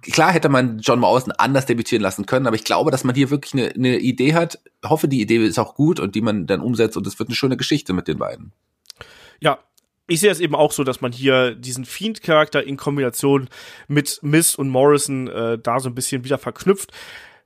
[0.00, 3.30] klar hätte man John Morrison anders debütieren lassen können, aber ich glaube, dass man hier
[3.30, 4.58] wirklich eine, eine Idee hat.
[4.84, 7.36] Hoffe, die Idee ist auch gut und die man dann umsetzt und es wird eine
[7.36, 8.52] schöne Geschichte mit den beiden.
[9.40, 9.58] Ja,
[10.12, 13.48] ich sehe es eben auch so, dass man hier diesen Fiend-Charakter in Kombination
[13.88, 16.92] mit Miss und Morrison äh, da so ein bisschen wieder verknüpft.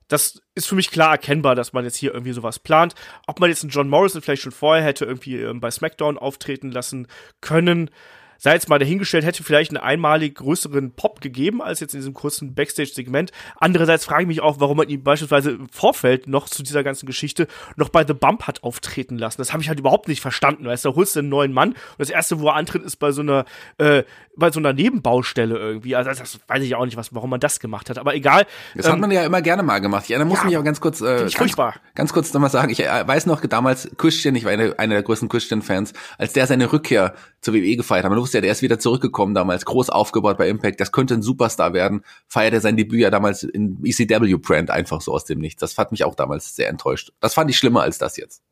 [0.09, 2.93] Das ist für mich klar erkennbar, dass man jetzt hier irgendwie sowas plant.
[3.25, 6.71] Ob man jetzt einen John Morrison vielleicht schon vorher hätte irgendwie ähm, bei SmackDown auftreten
[6.71, 7.07] lassen
[7.39, 7.89] können,
[8.37, 12.13] sei jetzt mal dahingestellt, hätte vielleicht einen einmalig größeren Pop gegeben als jetzt in diesem
[12.13, 13.31] kurzen Backstage-Segment.
[13.57, 17.05] Andererseits frage ich mich auch, warum man ihn beispielsweise im Vorfeld noch zu dieser ganzen
[17.05, 19.37] Geschichte noch bei The Bump hat auftreten lassen.
[19.39, 20.65] Das habe ich halt überhaupt nicht verstanden.
[20.65, 22.97] Weißt du, da holst du einen neuen Mann und das erste, wo er antritt, ist
[22.97, 23.45] bei so einer,
[23.77, 24.03] äh,
[24.35, 25.95] bei so einer Nebenbaustelle irgendwie.
[25.95, 27.97] Also das weiß ich auch nicht, was, warum man das gemacht hat.
[27.97, 28.45] Aber egal.
[28.75, 30.05] Das ähm, hat man ja immer gerne mal gemacht.
[30.07, 31.75] Ich, da muss ja, mich auch ganz kurz, äh, ganz, furchtbar.
[31.95, 32.71] ganz kurz nochmal sagen.
[32.71, 36.47] Ich äh, weiß noch damals Christian, ich war einer eine der größten Christian-Fans, als der
[36.47, 37.15] seine Rückkehr
[37.47, 38.11] zur WWE gefeiert hat.
[38.11, 40.81] Man wusste ja, der ist wieder zurückgekommen damals, groß aufgebaut bei Impact.
[40.81, 42.03] Das könnte ein Superstar werden.
[42.27, 45.61] Feiert er sein Debüt ja damals in ECW-Brand einfach so aus dem Nichts.
[45.61, 47.13] Das hat mich auch damals sehr enttäuscht.
[47.21, 48.43] Das fand ich schlimmer als das jetzt.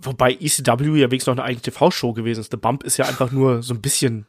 [0.00, 2.50] Wobei ECW ja wenigstens noch eine eigene TV-Show gewesen ist.
[2.50, 4.26] The Bump ist ja einfach nur so ein bisschen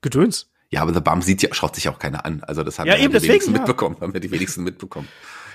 [0.00, 0.50] Gedöns.
[0.70, 2.42] Ja, aber The Bump sieht ja, schaut sich auch keiner an.
[2.42, 3.58] Also das haben ja, wir eben, die deswegen, wenigsten ja.
[3.58, 3.96] mitbekommen.
[4.00, 5.08] Haben wir die wenigsten mitbekommen.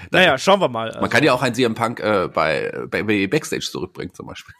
[0.09, 0.95] Naja, schauen wir mal.
[0.99, 4.55] Man kann ja auch einen CM Punk äh, bei, bei, bei Backstage zurückbringen zum Beispiel.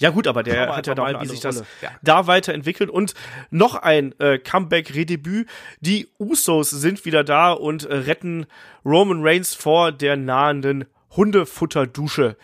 [0.00, 1.90] Ja gut, aber der aber hat ja da, wie sich das ja.
[2.02, 3.12] da weiterentwickelt und
[3.50, 5.46] noch ein äh, Comeback-Redebüt.
[5.80, 8.46] Die Usos sind wieder da und äh, retten
[8.84, 12.36] Roman Reigns vor der nahenden Hundefutterdusche.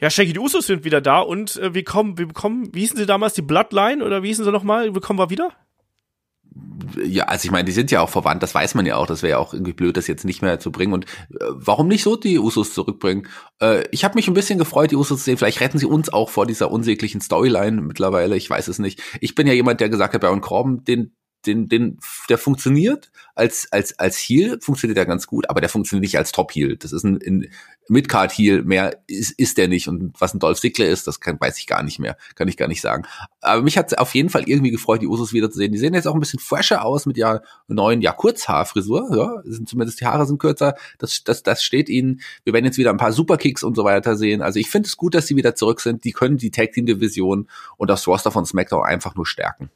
[0.00, 2.96] Ja, Shaggy, die Usos sind wieder da und äh, wir kommen, wir bekommen, wie hießen
[2.96, 4.94] sie damals, die Bloodline oder wie hießen sie nochmal?
[4.94, 5.52] Wir wieder?
[7.04, 9.06] Ja, also ich meine, die sind ja auch verwandt, das weiß man ja auch.
[9.06, 10.92] Das wäre ja auch irgendwie blöd, das jetzt nicht mehr zu bringen.
[10.92, 13.28] Und äh, warum nicht so die Usos zurückbringen?
[13.60, 15.36] Äh, ich habe mich ein bisschen gefreut, die Usos zu sehen.
[15.36, 18.36] Vielleicht retten sie uns auch vor dieser unsäglichen Storyline mittlerweile.
[18.36, 19.02] Ich weiß es nicht.
[19.20, 21.14] Ich bin ja jemand, der gesagt hat, Baron Corbin, den
[21.46, 21.98] den, den,
[22.28, 26.32] der funktioniert als, als, als Heal, funktioniert er ganz gut, aber der funktioniert nicht als
[26.32, 26.76] Top Heal.
[26.76, 27.50] Das ist ein, ein
[27.88, 29.88] Midcard Heal, mehr ist, ist der nicht.
[29.88, 32.56] Und was ein Dolph Ziggler ist, das kann, weiß ich gar nicht mehr, kann ich
[32.56, 33.04] gar nicht sagen.
[33.40, 35.72] Aber mich hat auf jeden Fall irgendwie gefreut, die Usos wiederzusehen.
[35.72, 39.68] Die sehen jetzt auch ein bisschen fresher aus mit ja neuen, ja Kurzhaarfrisur, ja, sind
[39.68, 40.74] zumindest die Haare sind kürzer.
[40.98, 42.20] Das, das, das steht ihnen.
[42.44, 44.42] Wir werden jetzt wieder ein paar Superkicks und so weiter sehen.
[44.42, 46.04] Also ich finde es gut, dass sie wieder zurück sind.
[46.04, 49.70] Die können die Tag Team Division und das Roster von SmackDown einfach nur stärken.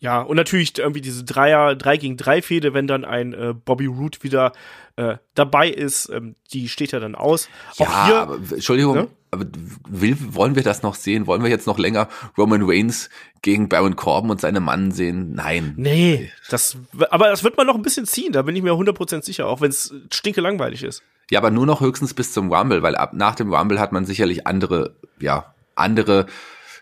[0.00, 3.86] Ja, und natürlich irgendwie diese Dreier, 3 gegen 3 Fehde, wenn dann ein äh, Bobby
[3.86, 4.52] Root wieder
[4.96, 7.48] äh, dabei ist, ähm, die steht ja dann aus.
[7.76, 9.08] Ja, Auch hier, aber, Entschuldigung, ne?
[9.30, 9.46] aber
[9.88, 11.26] will, wollen wir das noch sehen?
[11.26, 13.08] Wollen wir jetzt noch länger Roman Reigns
[13.42, 15.34] gegen Baron Corbin und seine Mann sehen?
[15.34, 15.74] Nein.
[15.76, 16.76] Nee, das,
[17.10, 19.60] aber das wird man noch ein bisschen ziehen, da bin ich mir 100% sicher, auch
[19.60, 21.02] wenn es stinke langweilig ist.
[21.30, 24.04] Ja, aber nur noch höchstens bis zum Rumble, weil ab nach dem Rumble hat man
[24.04, 26.26] sicherlich andere, ja, andere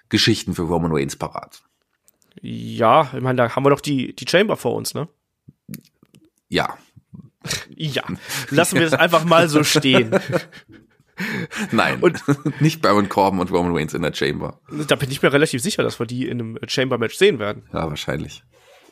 [0.09, 1.63] Geschichten für Roman Reigns parat.
[2.41, 5.09] Ja, ich meine, da haben wir doch die, die Chamber vor uns, ne?
[6.49, 6.77] Ja.
[7.69, 8.03] ja.
[8.51, 10.11] Lassen wir das einfach mal so stehen.
[11.71, 12.23] Nein, und
[12.61, 14.61] nicht Baron Corbin und Roman Reigns in der Chamber.
[14.89, 17.65] Da bin ich mir relativ sicher, dass wir die in einem Chamber-Match sehen werden.
[17.73, 18.43] Ja, wahrscheinlich.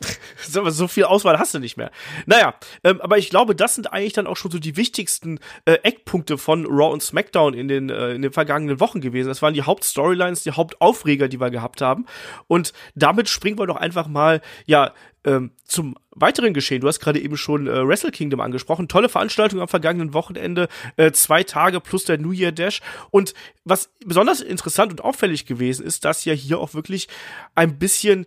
[0.40, 1.90] so viel Auswahl hast du nicht mehr.
[2.26, 5.74] Naja, ähm, aber ich glaube, das sind eigentlich dann auch schon so die wichtigsten äh,
[5.82, 9.28] Eckpunkte von Raw und SmackDown in den, äh, in den vergangenen Wochen gewesen.
[9.28, 12.06] Das waren die Hauptstorylines, die Hauptaufreger, die wir gehabt haben.
[12.46, 16.80] Und damit springen wir doch einfach mal, ja, ähm, zum weiteren Geschehen.
[16.80, 18.88] Du hast gerade eben schon äh, Wrestle Kingdom angesprochen.
[18.88, 20.68] Tolle Veranstaltung am vergangenen Wochenende.
[20.96, 22.80] Äh, zwei Tage plus der New Year Dash.
[23.10, 23.34] Und
[23.64, 27.08] was besonders interessant und auffällig gewesen ist, dass ja hier auch wirklich
[27.54, 28.24] ein bisschen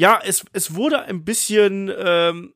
[0.00, 2.54] ja, es, es wurde ein bisschen ähm,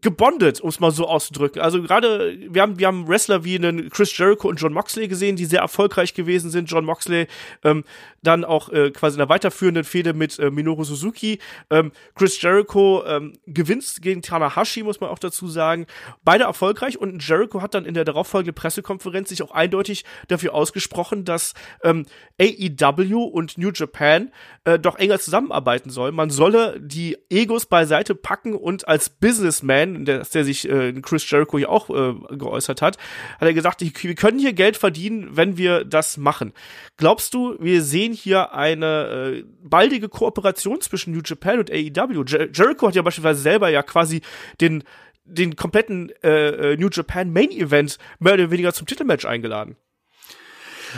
[0.00, 1.60] gebondet, um es mal so auszudrücken.
[1.60, 5.36] Also gerade, wir haben, wir haben Wrestler wie einen Chris Jericho und John Moxley gesehen,
[5.36, 6.70] die sehr erfolgreich gewesen sind.
[6.70, 7.26] John Moxley
[7.62, 7.84] ähm,
[8.22, 11.40] dann auch äh, quasi in der weiterführenden Fehde mit äh, Minoru Suzuki.
[11.68, 15.86] Ähm, Chris Jericho ähm, gewinnt gegen Tanahashi, muss man auch dazu sagen.
[16.24, 21.26] Beide erfolgreich und Jericho hat dann in der darauffolgenden Pressekonferenz sich auch eindeutig dafür ausgesprochen,
[21.26, 21.52] dass
[21.82, 22.06] ähm,
[22.40, 24.32] AEW und New Japan
[24.64, 26.14] äh, doch enger zusammenarbeiten sollen.
[26.14, 31.28] Man solle die Egos beiseite packen und als Businessman Fan, der, der sich äh, Chris
[31.28, 32.96] Jericho hier auch äh, geäußert hat,
[33.40, 36.52] hat er gesagt, wir können hier Geld verdienen, wenn wir das machen.
[36.96, 42.24] Glaubst du, wir sehen hier eine äh, baldige Kooperation zwischen New Japan und AEW?
[42.26, 44.22] Jer Jericho hat ja beispielsweise selber ja quasi
[44.60, 44.84] den
[45.24, 49.76] den kompletten äh, äh New Japan Main Event mehr oder weniger zum Titelmatch eingeladen.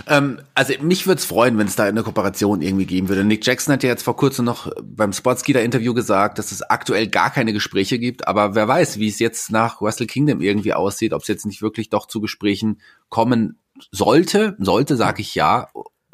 [0.06, 3.24] Ähm, also mich würde es freuen, wenn es da eine Kooperation irgendwie geben würde.
[3.24, 7.30] Nick Jackson hat ja jetzt vor kurzem noch beim Sportskeeda-Interview gesagt, dass es aktuell gar
[7.30, 8.26] keine Gespräche gibt.
[8.28, 11.62] Aber wer weiß, wie es jetzt nach Wrestle Kingdom irgendwie aussieht, ob es jetzt nicht
[11.62, 13.58] wirklich doch zu Gesprächen kommen
[13.90, 14.56] sollte.
[14.58, 15.68] Sollte, sage ich ja.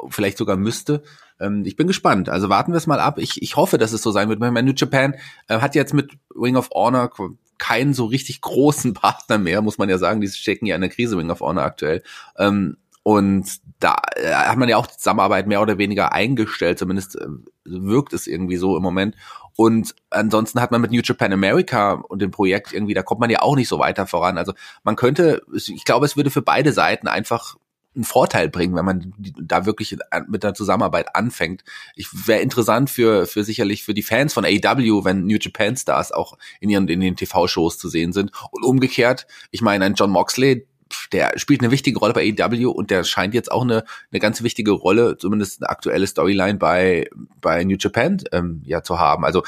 [0.09, 1.03] Vielleicht sogar müsste.
[1.39, 2.29] Ähm, ich bin gespannt.
[2.29, 3.19] Also warten wir es mal ab.
[3.19, 4.39] Ich, ich hoffe, dass es so sein wird.
[4.39, 5.15] Mein New Japan
[5.47, 7.11] äh, hat jetzt mit Ring of Honor
[7.57, 10.21] keinen so richtig großen Partner mehr, muss man ja sagen.
[10.21, 12.03] Die stecken ja in der Krise, Ring of Honor aktuell.
[12.37, 17.15] Ähm, und da äh, hat man ja auch die Zusammenarbeit mehr oder weniger eingestellt, zumindest
[17.15, 17.27] äh,
[17.65, 19.15] wirkt es irgendwie so im Moment.
[19.55, 23.29] Und ansonsten hat man mit New Japan America und dem Projekt irgendwie, da kommt man
[23.29, 24.37] ja auch nicht so weiter voran.
[24.37, 27.57] Also man könnte, ich glaube, es würde für beide Seiten einfach
[27.93, 31.63] einen Vorteil bringen, wenn man da wirklich mit der Zusammenarbeit anfängt.
[31.95, 36.13] Ich wäre interessant für für sicherlich für die Fans von AEW, wenn New Japan Stars
[36.13, 39.27] auch in ihren in den TV-Shows zu sehen sind und umgekehrt.
[39.51, 40.67] Ich meine, ein John Moxley,
[41.11, 44.43] der spielt eine wichtige Rolle bei AEW und der scheint jetzt auch eine, eine ganz
[44.43, 47.09] wichtige Rolle, zumindest eine aktuelle Storyline bei,
[47.41, 49.25] bei New Japan ähm, ja zu haben.
[49.25, 49.43] Also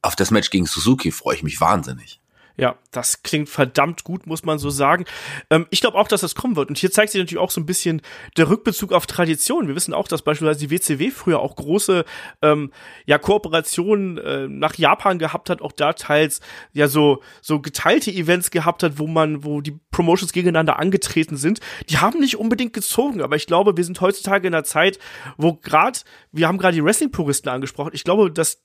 [0.00, 2.21] auf das Match gegen Suzuki freue ich mich wahnsinnig.
[2.56, 5.04] Ja, das klingt verdammt gut, muss man so sagen.
[5.50, 6.68] Ähm, ich glaube auch, dass das kommen wird.
[6.68, 8.02] Und hier zeigt sich natürlich auch so ein bisschen
[8.36, 9.68] der Rückbezug auf Tradition.
[9.68, 12.04] Wir wissen auch, dass beispielsweise die WCW früher auch große
[12.42, 12.72] ähm,
[13.06, 16.40] ja, Kooperationen äh, nach Japan gehabt hat, auch da teils
[16.72, 21.60] ja so, so geteilte Events gehabt hat, wo man, wo die Promotions gegeneinander angetreten sind.
[21.88, 24.98] Die haben nicht unbedingt gezogen, aber ich glaube, wir sind heutzutage in einer Zeit,
[25.36, 26.00] wo gerade,
[26.32, 28.62] wir haben gerade die Wrestling-Puristen angesprochen, ich glaube, dass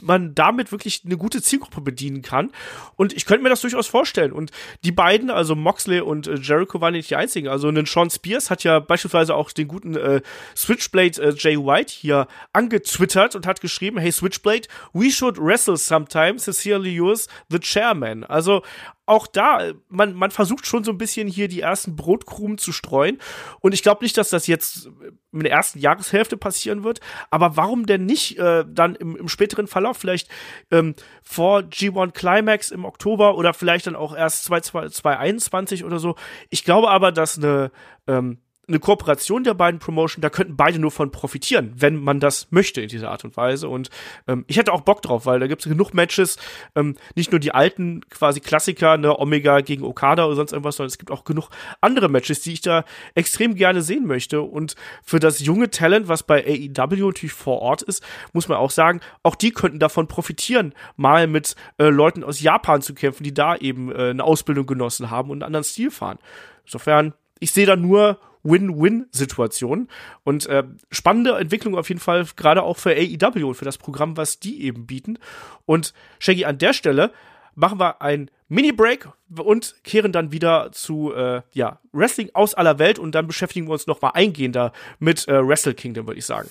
[0.00, 2.50] man damit wirklich eine gute Zielgruppe bedienen kann.
[2.96, 4.32] Und ich könnte mir das durchaus vorstellen.
[4.32, 4.50] Und
[4.84, 7.48] die beiden, also Moxley und äh, Jericho, waren nicht die einzigen.
[7.48, 10.22] Also ein Sean Spears hat ja beispielsweise auch den guten äh,
[10.56, 16.38] Switchblade äh, Jay White hier angetwittert und hat geschrieben, hey Switchblade, we should wrestle sometime,
[16.38, 18.24] sincerely yours, the chairman.
[18.24, 18.62] Also
[19.04, 23.18] auch da, man, man versucht schon so ein bisschen hier die ersten Brotkrumen zu streuen.
[23.60, 24.90] Und ich glaube nicht, dass das jetzt
[25.32, 27.00] in der ersten Jahreshälfte passieren wird.
[27.30, 30.28] Aber warum denn nicht äh, dann im, im späteren Verlauf vielleicht
[30.70, 36.14] ähm, vor G1 Climax im Oktober oder vielleicht dann auch erst 2021 oder so.
[36.50, 37.72] Ich glaube aber, dass eine
[38.06, 38.38] ähm,
[38.72, 42.80] eine Kooperation der beiden Promotion, da könnten beide nur von profitieren, wenn man das möchte
[42.80, 43.68] in dieser Art und Weise.
[43.68, 43.90] Und
[44.26, 46.38] ähm, ich hätte auch Bock drauf, weil da gibt es genug Matches,
[46.74, 50.88] ähm, nicht nur die alten quasi Klassiker, ne, Omega gegen Okada oder sonst irgendwas, sondern
[50.88, 54.40] es gibt auch genug andere Matches, die ich da extrem gerne sehen möchte.
[54.40, 58.70] Und für das junge Talent, was bei AEW natürlich vor Ort ist, muss man auch
[58.70, 63.34] sagen, auch die könnten davon profitieren, mal mit äh, Leuten aus Japan zu kämpfen, die
[63.34, 66.18] da eben äh, eine Ausbildung genossen haben und einen anderen Stil fahren.
[66.64, 69.88] Insofern, ich sehe da nur Win-Win-Situation.
[70.24, 74.16] Und äh, spannende Entwicklung auf jeden Fall, gerade auch für AEW und für das Programm,
[74.16, 75.18] was die eben bieten.
[75.66, 77.12] Und Shaggy, an der Stelle
[77.54, 82.98] machen wir ein Mini-Break und kehren dann wieder zu äh, ja, Wrestling aus aller Welt
[82.98, 86.50] und dann beschäftigen wir uns noch mal eingehender mit äh, Wrestle Kingdom, würde ich sagen.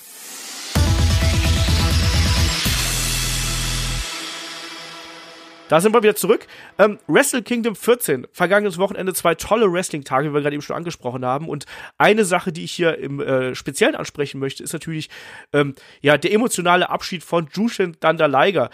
[5.71, 6.47] Da sind wir wieder zurück.
[6.77, 8.27] Ähm, Wrestle Kingdom 14.
[8.33, 11.47] Vergangenes Wochenende zwei tolle Wrestling-Tage, wie wir gerade eben schon angesprochen haben.
[11.47, 11.65] Und
[11.97, 15.09] eine Sache, die ich hier im äh, Speziellen ansprechen möchte, ist natürlich
[15.53, 18.69] ähm, ja der emotionale Abschied von Jushin Thunder Liger.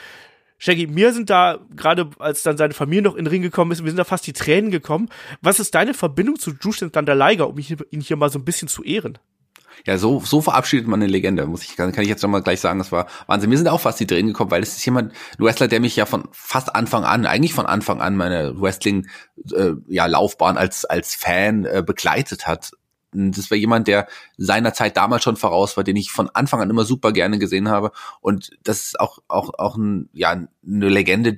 [0.57, 3.83] Shaggy, mir sind da, gerade als dann seine Familie noch in den Ring gekommen ist,
[3.83, 5.07] mir sind da fast die Tränen gekommen.
[5.39, 8.69] Was ist deine Verbindung zu Jushin Thunder Liger, um ihn hier mal so ein bisschen
[8.69, 9.19] zu ehren?
[9.85, 12.41] Ja, so, so verabschiedet man eine Legende, muss ich, kann, kann ich jetzt schon mal
[12.41, 13.49] gleich sagen, das war Wahnsinn.
[13.49, 15.95] Mir sind auch fast die Tränen gekommen, weil es ist jemand, ein Wrestler, der mich
[15.95, 19.07] ja von fast Anfang an, eigentlich von Anfang an meine Wrestling,
[19.53, 22.71] äh, ja, Laufbahn als, als Fan äh, begleitet hat.
[23.13, 26.69] Das war jemand, der seiner Zeit damals schon voraus war, den ich von Anfang an
[26.69, 27.91] immer super gerne gesehen habe.
[28.19, 31.37] Und das ist auch, auch, auch ein, ja, eine Legende,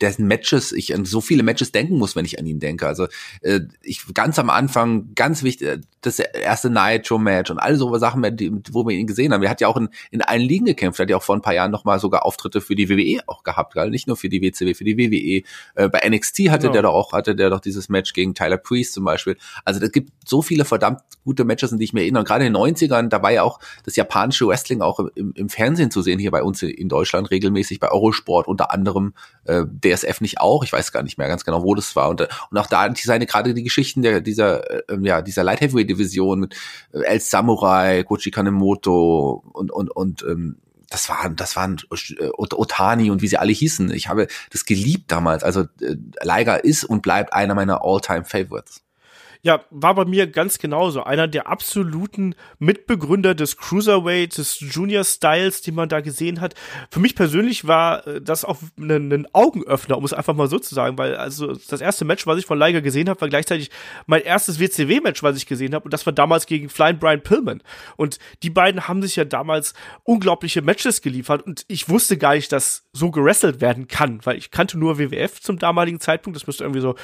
[0.00, 2.86] dessen Matches ich an so viele Matches denken muss, wenn ich an ihn denke.
[2.86, 3.06] Also
[3.40, 7.96] äh, ich ganz am Anfang ganz wichtig äh, das erste Nitro Match und alle so
[7.98, 8.22] Sachen,
[8.70, 9.42] wo wir ihn gesehen haben.
[9.42, 11.42] Er hat ja auch in, in allen Ligen gekämpft, er hat ja auch vor ein
[11.42, 14.28] paar Jahren noch mal sogar Auftritte für die WWE auch gehabt, gerade nicht nur für
[14.28, 15.44] die WCW, für die WWE.
[15.74, 16.72] Äh, bei NXT hatte genau.
[16.72, 19.36] der doch auch hatte der doch dieses Match gegen Tyler Priest zum Beispiel.
[19.64, 22.20] Also es gibt so viele verdammt gute Matches, an die ich mir erinnere.
[22.20, 25.48] Und gerade in den 90ern, da war ja auch das japanische Wrestling auch im, im
[25.48, 29.14] Fernsehen zu sehen, hier bei uns in Deutschland regelmäßig, bei Eurosport unter anderem,
[29.44, 32.08] äh, DSF nicht auch, ich weiß gar nicht mehr ganz genau, wo das war.
[32.10, 35.88] Und, und auch da seine gerade die Geschichten der, dieser, äh, ja, dieser Light Heavyweight
[35.94, 36.54] Division mit
[36.92, 40.56] äh, El Samurai, Kochi Kanemoto und, und, und ähm,
[40.90, 41.78] das waren, das waren
[42.18, 43.90] äh, Otani und wie sie alle hießen.
[43.92, 45.42] Ich habe das geliebt damals.
[45.42, 48.82] Also äh, Liger ist und bleibt einer meiner All-Time Favorites.
[49.44, 51.04] Ja, war bei mir ganz genauso.
[51.04, 56.54] Einer der absoluten Mitbegründer des Cruiserweight, des Junior Styles, die man da gesehen hat.
[56.90, 60.58] Für mich persönlich war äh, das auch ein, ein Augenöffner, um es einfach mal so
[60.58, 63.70] zu sagen, weil also das erste Match, was ich von Liger gesehen habe, war gleichzeitig
[64.06, 65.84] mein erstes WCW-Match, was ich gesehen habe.
[65.84, 67.62] Und das war damals gegen Flying Brian Pillman.
[67.98, 71.42] Und die beiden haben sich ja damals unglaubliche Matches geliefert.
[71.42, 75.42] Und ich wusste gar nicht, dass so gerestelt werden kann, weil ich kannte nur WWF
[75.42, 76.34] zum damaligen Zeitpunkt.
[76.34, 76.94] Das müsste irgendwie so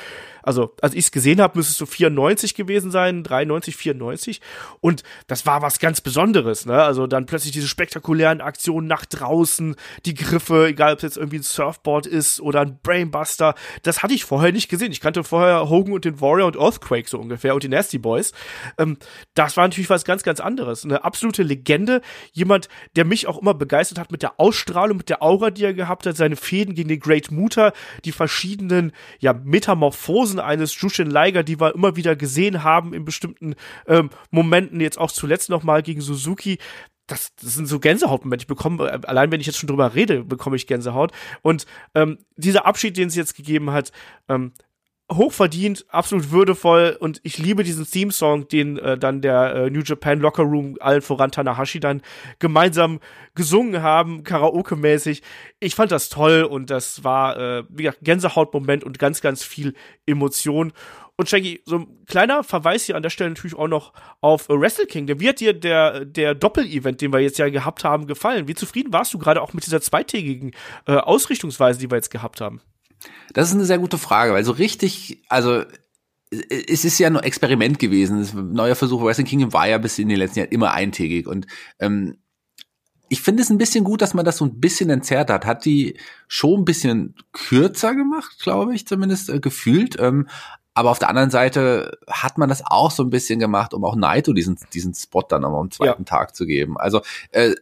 [0.42, 2.20] also als ich es gesehen habe, müsste es so 94
[2.55, 4.40] gewesen sein, 93, 94.
[4.81, 6.83] Und das war was ganz Besonderes, ne?
[6.83, 11.38] Also dann plötzlich diese spektakulären Aktionen nach draußen, die Griffe, egal ob es jetzt irgendwie
[11.38, 14.93] ein Surfboard ist oder ein Brainbuster, das hatte ich vorher nicht gesehen.
[14.93, 18.33] Ich kannte vorher Hogan und den Warrior und Earthquake so ungefähr und die Nasty Boys.
[18.79, 18.97] Ähm,
[19.35, 20.85] das war natürlich was ganz, ganz anderes.
[20.85, 22.01] Eine absolute Legende.
[22.33, 25.75] Jemand, der mich auch immer begeistert hat mit der Ausstrahlung, mit der Aura, die er
[25.75, 27.73] gehabt hat, seine Fäden gegen den Great Muta,
[28.05, 33.55] die verschiedenen, ja, Metamorphosen eines Jushin Liger, die wir immer wieder gesehen haben in bestimmten
[33.89, 36.59] ähm, Momenten, jetzt auch zuletzt nochmal gegen Suzuki.
[37.09, 38.45] Das, das sind so Gänsehautmomente.
[38.45, 41.11] Ich bekomme, äh, allein wenn ich jetzt schon drüber rede, bekomme ich Gänsehaut.
[41.43, 43.91] Und ähm, dieser Abschied, den es jetzt gegeben hat,
[44.29, 44.53] ähm,
[45.12, 50.20] hochverdient, absolut würdevoll und ich liebe diesen Theme-Song, den äh, dann der äh, New Japan
[50.20, 52.03] Locker Room allen voran Tanahashi dann
[52.38, 53.01] gemeinsam
[53.35, 55.23] gesungen haben, Karaoke-mäßig.
[55.59, 59.75] Ich fand das toll und das war, äh, wie gesagt, Gänsehautmoment und ganz, ganz viel
[60.07, 60.73] Emotion.
[61.16, 63.92] Und Shaggy, so ein kleiner Verweis hier an der Stelle natürlich auch noch
[64.23, 65.20] auf Wrestle Kingdom.
[65.20, 68.49] Wie hat dir der, der Doppel-Event, den wir jetzt ja gehabt haben, gefallen?
[68.49, 70.53] Wie zufrieden warst du gerade auch mit dieser zweitägigen
[70.87, 72.62] äh, Ausrichtungsweise, die wir jetzt gehabt haben?
[73.33, 75.65] Das ist eine sehr gute Frage, weil so richtig, also
[76.31, 78.53] es ist ja ein Experiment gewesen.
[78.53, 81.47] Neuer Versuch Wrestling Kingdom war ja bis in den letzten Jahren immer eintägig und
[81.79, 82.19] ähm,
[83.13, 85.45] ich finde es ein bisschen gut, dass man das so ein bisschen entzerrt hat.
[85.45, 89.97] Hat die schon ein bisschen kürzer gemacht, glaube ich, zumindest äh, gefühlt.
[89.99, 90.29] Ähm,
[90.75, 93.97] aber auf der anderen Seite hat man das auch so ein bisschen gemacht, um auch
[93.97, 96.05] Naito diesen, diesen Spot dann am zweiten ja.
[96.05, 96.79] Tag zu geben.
[96.79, 97.57] Also äh,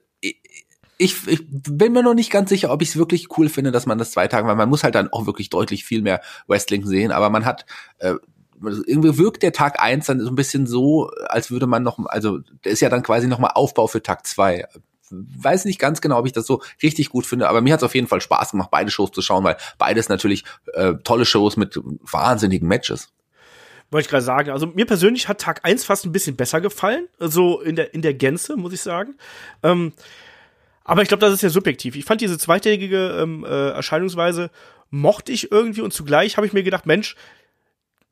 [0.99, 3.87] ich, ich bin mir noch nicht ganz sicher, ob ich es wirklich cool finde, dass
[3.87, 6.85] man das zwei Tage, weil man muss halt dann auch wirklich deutlich viel mehr Wrestling
[6.85, 7.65] sehen, aber man hat
[7.99, 8.15] äh,
[8.61, 12.41] irgendwie wirkt der Tag eins dann so ein bisschen so, als würde man noch, also
[12.65, 14.65] der ist ja dann quasi nochmal Aufbau für Tag zwei
[15.11, 17.85] weiß nicht ganz genau, ob ich das so richtig gut finde, aber mir hat es
[17.85, 21.57] auf jeden Fall Spaß gemacht, beide Shows zu schauen, weil beides natürlich äh, tolle Shows
[21.57, 23.11] mit wahnsinnigen Matches.
[23.91, 24.51] Wollte ich gerade sagen.
[24.51, 28.03] Also mir persönlich hat Tag 1 fast ein bisschen besser gefallen, so in der, in
[28.03, 29.17] der Gänze, muss ich sagen.
[29.63, 29.93] Ähm,
[30.89, 31.97] aber ich glaube, das ist ja subjektiv.
[31.97, 34.51] Ich fand diese zweitägige ähm, äh, Erscheinungsweise
[34.91, 37.15] mochte ich irgendwie und zugleich habe ich mir gedacht, Mensch,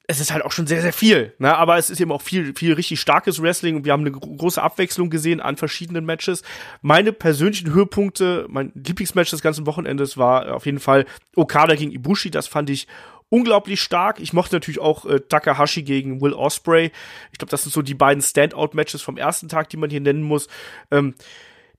[0.07, 1.57] es ist halt auch schon sehr, sehr viel, ne?
[1.57, 4.62] aber es ist eben auch viel, viel richtig starkes Wrestling und wir haben eine große
[4.62, 6.43] Abwechslung gesehen an verschiedenen Matches.
[6.83, 12.31] Meine persönlichen Höhepunkte, mein Lieblingsmatch des ganzen Wochenendes war auf jeden Fall Okada gegen Ibushi,
[12.31, 12.87] das fand ich
[13.31, 14.21] unglaublich stark.
[14.21, 16.93] Ich mochte natürlich auch äh, Takahashi gegen Will Osprey.
[17.33, 20.23] Ich glaube, das sind so die beiden Standout-Matches vom ersten Tag, die man hier nennen
[20.23, 20.47] muss.
[20.91, 21.15] Ähm,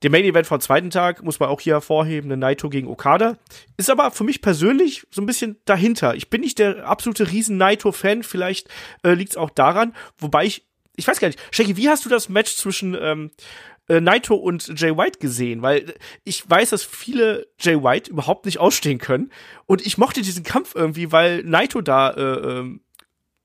[0.03, 3.37] der Main Event vom zweiten Tag muss man auch hier hervorheben, eine Naito gegen Okada.
[3.77, 6.15] Ist aber für mich persönlich so ein bisschen dahinter.
[6.15, 8.69] Ich bin nicht der absolute riesen Naito-Fan, vielleicht
[9.03, 12.09] äh, liegt es auch daran, wobei ich, ich weiß gar nicht, Shaggy, wie hast du
[12.09, 13.31] das Match zwischen ähm,
[13.87, 15.61] äh, Naito und Jay White gesehen?
[15.61, 19.31] Weil ich weiß, dass viele Jay White überhaupt nicht ausstehen können
[19.65, 22.79] und ich mochte diesen Kampf irgendwie, weil Naito da äh, äh,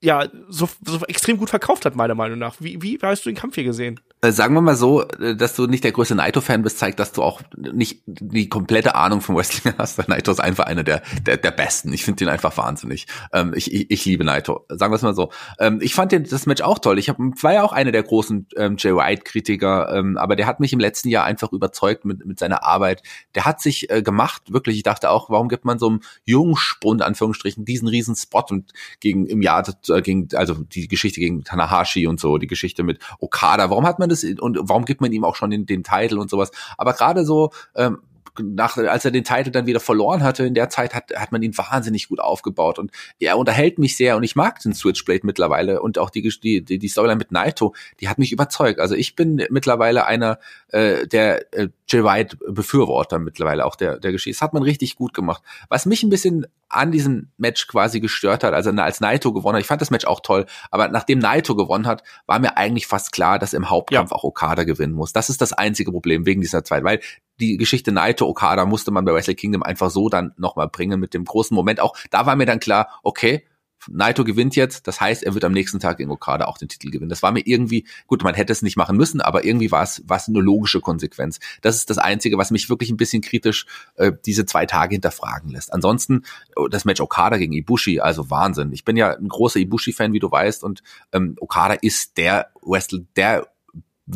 [0.03, 2.57] ja so, so extrem gut verkauft hat, meiner Meinung nach.
[2.59, 4.01] Wie, wie hast du den Kampf hier gesehen?
[4.25, 7.11] Äh, sagen wir mal so, äh, dass du nicht der größte Naito-Fan bist, zeigt, dass
[7.11, 10.07] du auch nicht die komplette Ahnung vom Wrestling hast.
[10.09, 11.93] Naito ist einfach einer der, der, der Besten.
[11.93, 13.09] Ich finde ihn einfach wahnsinnig.
[13.33, 14.65] Ähm, ich, ich, ich liebe Naito.
[14.69, 15.33] Sagen wir es mal so.
[15.59, 17.01] Ähm, ich fand den, das Match auch toll.
[17.01, 20.61] Ich hab, war ja auch einer der großen ähm, Jay White-Kritiker, ähm, aber der hat
[20.61, 23.03] mich im letzten Jahr einfach überzeugt mit, mit seiner Arbeit.
[23.35, 24.77] Der hat sich äh, gemacht, wirklich.
[24.77, 28.73] Ich dachte auch, warum gibt man so einem jungen Spund, Anführungsstrichen, diesen riesen Spot und
[29.01, 33.01] gegen im Jahr, äh, gegen, also die Geschichte gegen Tanahashi und so, die Geschichte mit
[33.19, 33.69] Okada.
[33.69, 36.31] Warum hat man das und warum gibt man ihm auch schon den, den Titel und
[36.31, 36.51] sowas.
[36.77, 37.99] Aber gerade so, ähm,
[38.41, 41.43] nach, als er den Titel dann wieder verloren hatte, in der Zeit hat, hat man
[41.43, 45.83] ihn wahnsinnig gut aufgebaut und er unterhält mich sehr und ich mag den Switchblade mittlerweile
[45.83, 48.81] und auch die, die, die Storyline mit Naito, die hat mich überzeugt.
[48.81, 54.13] Also ich bin mittlerweile einer äh, der äh, Jay White Befürworter mittlerweile auch der, der
[54.13, 54.39] Geschichte.
[54.39, 55.43] Das hat man richtig gut gemacht.
[55.69, 59.61] Was mich ein bisschen an diesem Match quasi gestört hat, also als Naito gewonnen hat,
[59.61, 63.13] ich fand das Match auch toll, aber nachdem Naito gewonnen hat, war mir eigentlich fast
[63.13, 64.17] klar, dass im Hauptkampf ja.
[64.17, 65.13] auch Okada gewinnen muss.
[65.13, 67.01] Das ist das einzige Problem wegen dieser Zeit, weil
[67.41, 71.15] die Geschichte Naito Okada musste man bei Wrestle Kingdom einfach so dann nochmal bringen mit
[71.15, 71.81] dem großen Moment.
[71.81, 73.45] Auch da war mir dann klar, okay,
[73.89, 76.91] Naito gewinnt jetzt, das heißt, er wird am nächsten Tag in Okada auch den Titel
[76.91, 77.09] gewinnen.
[77.09, 80.03] Das war mir irgendwie, gut, man hätte es nicht machen müssen, aber irgendwie war es,
[80.07, 81.41] war es eine logische Konsequenz.
[81.63, 83.67] Das ist das Einzige, was mich wirklich ein bisschen kritisch
[83.97, 85.73] äh, diese zwei Tage hinterfragen lässt.
[85.73, 86.25] Ansonsten,
[86.57, 88.73] oh, das Match Okada gegen Ibushi, also Wahnsinn.
[88.73, 93.01] Ich bin ja ein großer Ibushi-Fan, wie du weißt, und ähm, Okada ist der Wrestler,
[93.17, 93.49] der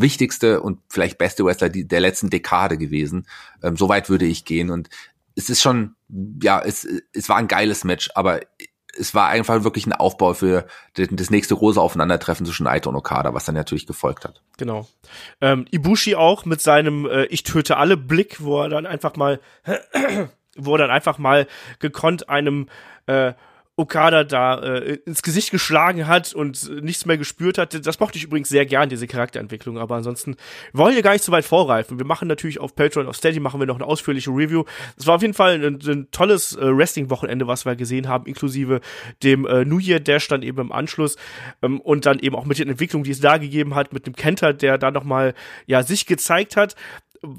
[0.00, 3.26] wichtigste und vielleicht beste Wrestler der letzten Dekade gewesen.
[3.62, 4.70] Ähm, Soweit würde ich gehen.
[4.70, 4.88] Und
[5.34, 5.94] es ist schon,
[6.42, 8.40] ja, es, es war ein geiles Match, aber
[8.98, 13.34] es war einfach wirklich ein Aufbau für das nächste große Aufeinandertreffen zwischen Aito und Okada,
[13.34, 14.42] was dann natürlich gefolgt hat.
[14.56, 14.88] Genau.
[15.40, 19.40] Ähm, Ibushi auch mit seinem äh, Ich töte alle Blick, wo er dann einfach mal,
[20.56, 21.46] wo er dann einfach mal
[21.78, 22.68] gekonnt einem
[23.06, 23.34] äh,
[23.76, 27.86] Okada da äh, ins Gesicht geschlagen hat und nichts mehr gespürt hat.
[27.86, 29.78] Das mochte ich übrigens sehr gern, diese Charakterentwicklung.
[29.78, 30.36] Aber ansonsten
[30.72, 31.98] wollen wir gar nicht so weit vorreifen.
[31.98, 34.64] Wir machen natürlich auf Patreon, auf Steady machen wir noch eine ausführliche Review.
[34.96, 38.80] Es war auf jeden Fall ein, ein tolles äh, Wrestling-Wochenende, was wir gesehen haben, inklusive
[39.22, 41.16] dem äh, New Year Dash dann eben im Anschluss
[41.60, 44.16] ähm, und dann eben auch mit den Entwicklungen, die es da gegeben hat, mit dem
[44.16, 45.34] Kenter, der da nochmal
[45.66, 46.76] ja sich gezeigt hat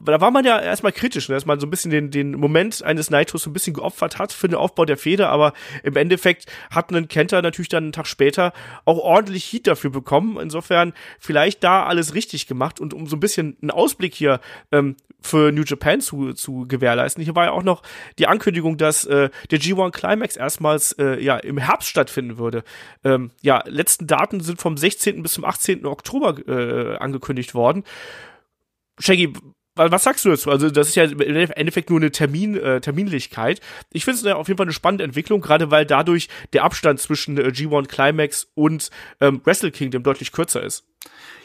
[0.06, 2.84] da war man ja erstmal kritisch, ne, dass man so ein bisschen den, den Moment
[2.84, 6.46] eines Nitros so ein bisschen geopfert hat für den Aufbau der Feder, aber im Endeffekt
[6.70, 8.54] hat ein Kenter natürlich dann einen Tag später
[8.86, 10.38] auch ordentlich Heat dafür bekommen.
[10.40, 14.40] Insofern vielleicht da alles richtig gemacht und um so ein bisschen einen Ausblick hier
[14.72, 17.24] ähm, für New Japan zu, zu gewährleisten.
[17.24, 17.84] Hier war ja auch noch
[18.20, 22.64] die Ankündigung, dass äh, der G1 Climax erstmals äh, ja im Herbst stattfinden würde.
[23.04, 25.22] Ähm, ja, letzten Daten sind vom 16.
[25.24, 25.86] bis zum 18.
[25.86, 27.84] Oktober äh, angekündigt worden.
[29.00, 29.34] Shaggy,
[29.78, 30.50] was sagst du dazu?
[30.50, 33.62] Also, das ist ja im Endeffekt nur eine Termin, äh, Terminlichkeit.
[33.92, 37.38] Ich finde es auf jeden Fall eine spannende Entwicklung, gerade weil dadurch der Abstand zwischen
[37.38, 38.90] äh, G1 Climax und
[39.22, 40.87] ähm, Wrestle Kingdom deutlich kürzer ist.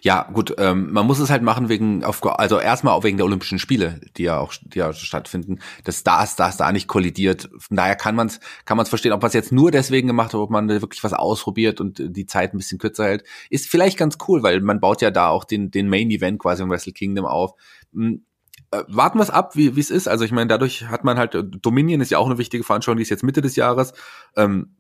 [0.05, 3.27] Ja, gut, ähm, man muss es halt machen wegen, auf, also erstmal auch wegen der
[3.27, 7.49] Olympischen Spiele, die ja auch, die ja stattfinden, dass das, das da nicht kollidiert.
[7.57, 10.09] Von daher kann man es, kann man es verstehen, ob man es jetzt nur deswegen
[10.09, 13.69] gemacht hat, ob man wirklich was ausprobiert und die Zeit ein bisschen kürzer hält, ist
[13.69, 16.71] vielleicht ganz cool, weil man baut ja da auch den, den Main Event quasi im
[16.71, 17.53] Wrestle Kingdom auf.
[17.95, 18.25] Hm,
[18.73, 20.09] äh, warten wir es ab, wie es ist.
[20.09, 23.03] Also ich meine, dadurch hat man halt, Dominion ist ja auch eine wichtige Veranstaltung, die
[23.03, 23.93] ist jetzt Mitte des Jahres.
[24.35, 24.75] Ähm,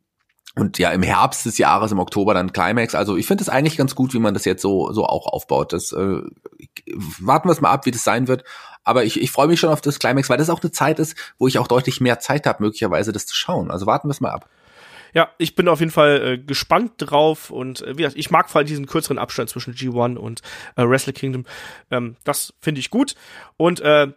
[0.54, 2.94] und ja, im Herbst des Jahres, im Oktober dann Climax.
[2.94, 5.72] Also ich finde es eigentlich ganz gut, wie man das jetzt so, so auch aufbaut.
[5.72, 6.20] Das äh,
[7.20, 8.44] warten wir es mal ab, wie das sein wird.
[8.84, 11.16] Aber ich, ich freue mich schon auf das Climax, weil das auch eine Zeit ist,
[11.38, 13.70] wo ich auch deutlich mehr Zeit habe, möglicherweise das zu schauen.
[13.70, 14.48] Also warten wir es mal ab.
[15.14, 18.48] Ja, ich bin auf jeden Fall äh, gespannt drauf und äh, wie gesagt, ich mag
[18.48, 20.40] vor allem diesen kürzeren Abstand zwischen G1 und
[20.76, 21.44] äh, Wrestle Kingdom.
[21.90, 23.14] Ähm, das finde ich gut.
[23.58, 24.08] Und äh,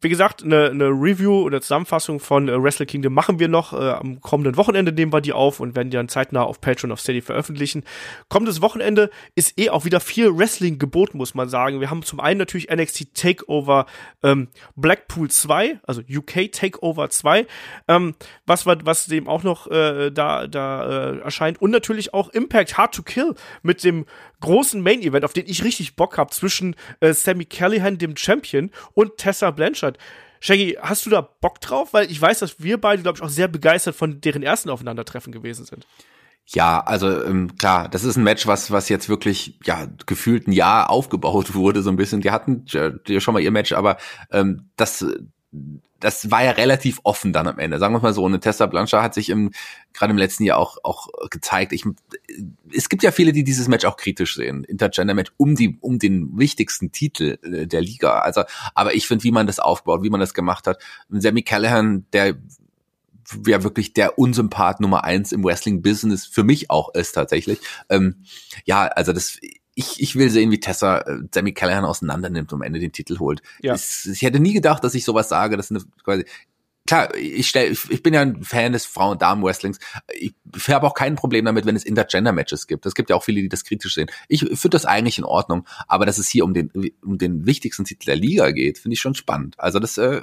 [0.00, 3.72] wie gesagt, eine, eine Review oder Zusammenfassung von äh, Wrestle Kingdom machen wir noch.
[3.72, 6.92] Äh, am kommenden Wochenende nehmen wir die auf und werden die dann zeitnah auf Patreon
[6.92, 7.84] of Steady veröffentlichen.
[8.28, 11.80] Kommendes Wochenende ist eh auch wieder viel Wrestling geboten, muss man sagen.
[11.80, 13.86] Wir haben zum einen natürlich NXT Takeover
[14.22, 17.46] ähm, Blackpool 2, also UK Takeover 2,
[17.88, 18.14] ähm,
[18.46, 21.60] was, was dem auch noch äh, da, da äh, erscheint.
[21.60, 24.06] Und natürlich auch Impact Hard to Kill mit dem
[24.42, 28.70] großen Main Event, auf den ich richtig Bock habe, zwischen äh, Sammy Callahan, dem Champion,
[28.92, 29.96] und Tessa Blanchard.
[30.40, 31.94] Shaggy, hast du da Bock drauf?
[31.94, 35.32] Weil ich weiß, dass wir beide, glaube ich, auch sehr begeistert von deren ersten Aufeinandertreffen
[35.32, 35.86] gewesen sind.
[36.46, 40.52] Ja, also ähm, klar, das ist ein Match, was was jetzt wirklich ja gefühlt ein
[40.52, 42.20] Jahr aufgebaut wurde so ein bisschen.
[42.20, 43.96] Die hatten ja schon mal ihr Match, aber
[44.30, 45.06] ähm, das
[46.00, 47.78] das war ja relativ offen dann am Ende.
[47.78, 49.52] Sagen wir mal so, eine Tessa Blanchard hat sich im,
[49.92, 51.72] gerade im letzten Jahr auch, auch gezeigt.
[51.72, 51.84] Ich,
[52.74, 54.64] es gibt ja viele, die dieses Match auch kritisch sehen.
[54.64, 58.20] Intergender-Match um die, um den wichtigsten Titel äh, der Liga.
[58.20, 58.42] Also,
[58.74, 60.82] aber ich finde, wie man das aufbaut, wie man das gemacht hat.
[61.10, 62.36] Sammy Callahan, der
[63.46, 67.60] ja wirklich der Unsympath Nummer eins im Wrestling-Business für mich auch ist tatsächlich.
[67.88, 68.24] Ähm,
[68.64, 69.38] ja, also das,
[69.74, 73.18] ich, ich will sehen, wie Tessa äh, Sammy Callahan auseinandernimmt und am Ende den Titel
[73.18, 73.42] holt.
[73.62, 73.74] Ja.
[73.74, 75.56] Ich, ich hätte nie gedacht, dass ich sowas sage.
[75.56, 76.24] Das ist eine, quasi,
[76.86, 79.78] klar, ich, stell, ich, ich bin ja ein Fan des Frauen- und Damen-Wrestlings.
[80.12, 82.84] Ich, ich habe auch kein Problem damit, wenn es Intergender-Matches gibt.
[82.84, 84.10] Es gibt ja auch viele, die das kritisch sehen.
[84.28, 86.70] Ich finde das eigentlich in Ordnung, aber dass es hier um den,
[87.02, 89.58] um den wichtigsten Titel der Liga geht, finde ich schon spannend.
[89.58, 90.22] Also das, äh,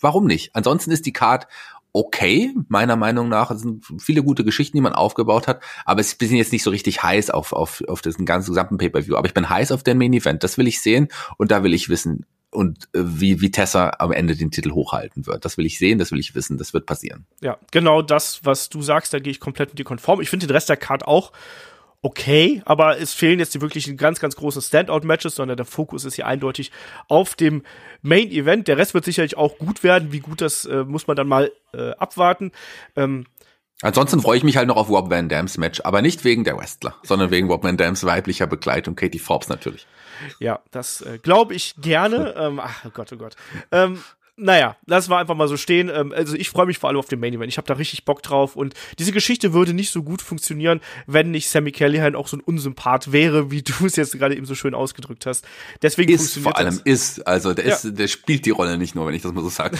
[0.00, 0.54] warum nicht?
[0.54, 1.46] Ansonsten ist die Card
[1.92, 3.50] okay, meiner Meinung nach.
[3.50, 6.70] Es sind viele gute Geschichten, die man aufgebaut hat, aber ich bin jetzt nicht so
[6.70, 9.16] richtig heiß auf, auf, auf diesen ganzen gesamten Pay-Per-View.
[9.16, 10.44] Aber ich bin heiß auf den Main-Event.
[10.44, 14.12] Das will ich sehen und da will ich wissen, und äh, wie, wie Tessa am
[14.12, 15.44] Ende den Titel hochhalten wird.
[15.44, 17.26] Das will ich sehen, das will ich wissen, das wird passieren.
[17.40, 20.20] Ja, genau das, was du sagst, da gehe ich komplett mit dir konform.
[20.20, 21.32] Ich finde den Rest der Card auch
[22.02, 26.14] okay, aber es fehlen jetzt die wirklichen ganz, ganz großen Standout-Matches, sondern der Fokus ist
[26.14, 26.70] hier eindeutig
[27.08, 27.62] auf dem
[28.02, 28.68] Main-Event.
[28.68, 30.12] Der Rest wird sicherlich auch gut werden.
[30.12, 32.52] Wie gut das äh, muss man dann mal äh, abwarten.
[32.96, 33.26] Ähm,
[33.82, 36.56] Ansonsten freue ich mich halt noch auf Rob Van Dams Match, aber nicht wegen der
[36.58, 39.86] Wrestler, sondern wegen Rob Van Dams weiblicher Begleitung, Katie Forbes natürlich.
[40.38, 42.34] Ja, das äh, glaube ich gerne.
[42.38, 43.36] ähm, ach oh Gott, oh Gott.
[43.72, 43.98] Ähm,
[44.40, 45.90] naja, lassen wir einfach mal so stehen.
[45.92, 47.52] Ähm, also ich freue mich vor allem auf den Main Event.
[47.52, 51.30] Ich habe da richtig Bock drauf und diese Geschichte würde nicht so gut funktionieren, wenn
[51.30, 54.54] nicht Sammy Callahan auch so ein Unsympath wäre, wie du es jetzt gerade eben so
[54.54, 55.46] schön ausgedrückt hast.
[55.82, 56.82] Deswegen ist funktioniert vor allem das.
[56.84, 57.74] ist, also der ja.
[57.74, 59.70] ist, der spielt die Rolle nicht nur, wenn ich das mal so darf.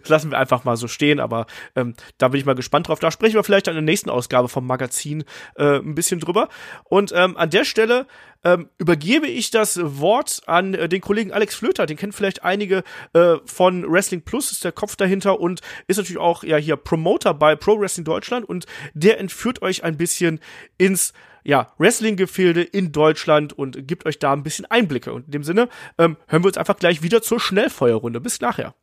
[0.00, 2.98] das lassen wir einfach mal so stehen, aber ähm, da bin ich mal gespannt drauf.
[2.98, 5.24] Da sprechen wir vielleicht in der nächsten Ausgabe vom Magazin
[5.56, 6.48] äh, ein bisschen drüber.
[6.84, 8.06] Und ähm, an der Stelle
[8.44, 11.86] ähm, übergebe ich das Wort an äh, den Kollegen Alex Flöter.
[11.86, 12.82] Den kennen vielleicht einige
[13.12, 17.34] äh, von Wrestling Plus, ist der Kopf dahinter und ist natürlich auch ja hier Promoter
[17.34, 20.40] bei Pro Wrestling Deutschland und der entführt euch ein bisschen
[20.76, 21.12] ins
[21.44, 25.12] ja, Wrestling-Gefilde in Deutschland und gibt euch da ein bisschen Einblicke.
[25.12, 28.20] Und in dem Sinne ähm, hören wir uns einfach gleich wieder zur Schnellfeuerrunde.
[28.20, 28.74] Bis nachher.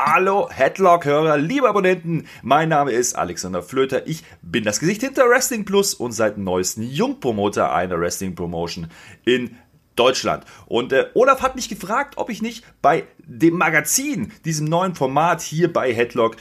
[0.00, 5.64] Hallo Headlock-Hörer, liebe Abonnenten, mein Name ist Alexander Flöter, ich bin das Gesicht hinter Wrestling
[5.64, 8.86] Plus und seit neuestem Jungpromoter einer Wrestling Promotion
[9.24, 9.56] in
[9.96, 10.44] Deutschland.
[10.66, 15.40] Und äh, Olaf hat mich gefragt, ob ich nicht bei dem Magazin, diesem neuen Format
[15.40, 16.36] hier bei Headlock,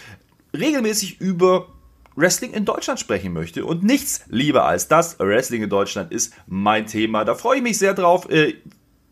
[0.56, 1.68] regelmäßig über
[2.16, 3.66] Wrestling in Deutschland sprechen möchte.
[3.66, 5.18] Und nichts lieber als das.
[5.18, 7.26] Wrestling in Deutschland ist mein Thema.
[7.26, 8.30] Da freue ich mich sehr drauf.
[8.30, 8.54] Äh,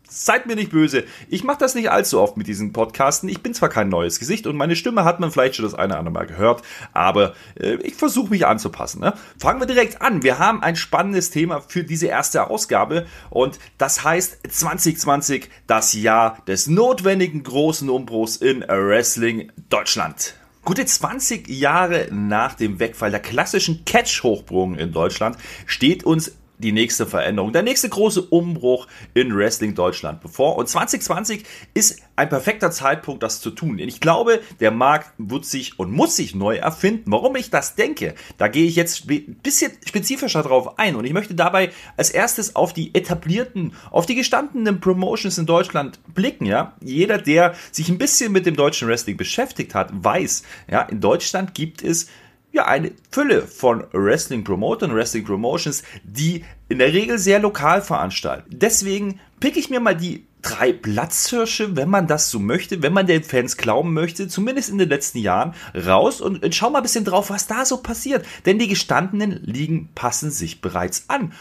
[0.08, 1.04] Seid mir nicht böse.
[1.28, 3.28] Ich mache das nicht allzu oft mit diesen Podcasten.
[3.28, 5.94] Ich bin zwar kein neues Gesicht und meine Stimme hat man vielleicht schon das eine
[5.94, 9.00] oder andere Mal gehört, aber äh, ich versuche mich anzupassen.
[9.00, 9.14] Ne?
[9.38, 10.22] Fangen wir direkt an.
[10.22, 16.38] Wir haben ein spannendes Thema für diese erste Ausgabe und das heißt 2020, das Jahr
[16.46, 20.34] des notwendigen großen Umbruchs in Wrestling Deutschland.
[20.64, 25.36] Gute 20 Jahre nach dem Wegfall der klassischen Catch-Hochbrungen in Deutschland
[25.66, 30.56] steht uns die nächste Veränderung, der nächste große Umbruch in Wrestling Deutschland bevor.
[30.56, 31.44] Und 2020
[31.74, 33.76] ist ein perfekter Zeitpunkt, das zu tun.
[33.76, 37.12] Denn ich glaube, der Markt wird sich und muss sich neu erfinden.
[37.12, 40.96] Warum ich das denke, da gehe ich jetzt ein bisschen spezifischer drauf ein.
[40.96, 46.00] Und ich möchte dabei als erstes auf die etablierten, auf die gestandenen Promotions in Deutschland
[46.14, 46.46] blicken.
[46.46, 51.00] Ja, jeder, der sich ein bisschen mit dem deutschen Wrestling beschäftigt hat, weiß, ja, in
[51.00, 52.08] Deutschland gibt es
[52.56, 58.58] ja eine Fülle von Wrestling Promotern, Wrestling Promotions, die in der Regel sehr lokal veranstalten.
[58.58, 63.06] Deswegen pick ich mir mal die drei Platzhirsche, wenn man das so möchte, wenn man
[63.06, 66.82] den Fans glauben möchte, zumindest in den letzten Jahren, raus und, und schau mal ein
[66.82, 68.24] bisschen drauf, was da so passiert.
[68.44, 71.32] Denn die gestandenen Ligen passen sich bereits an.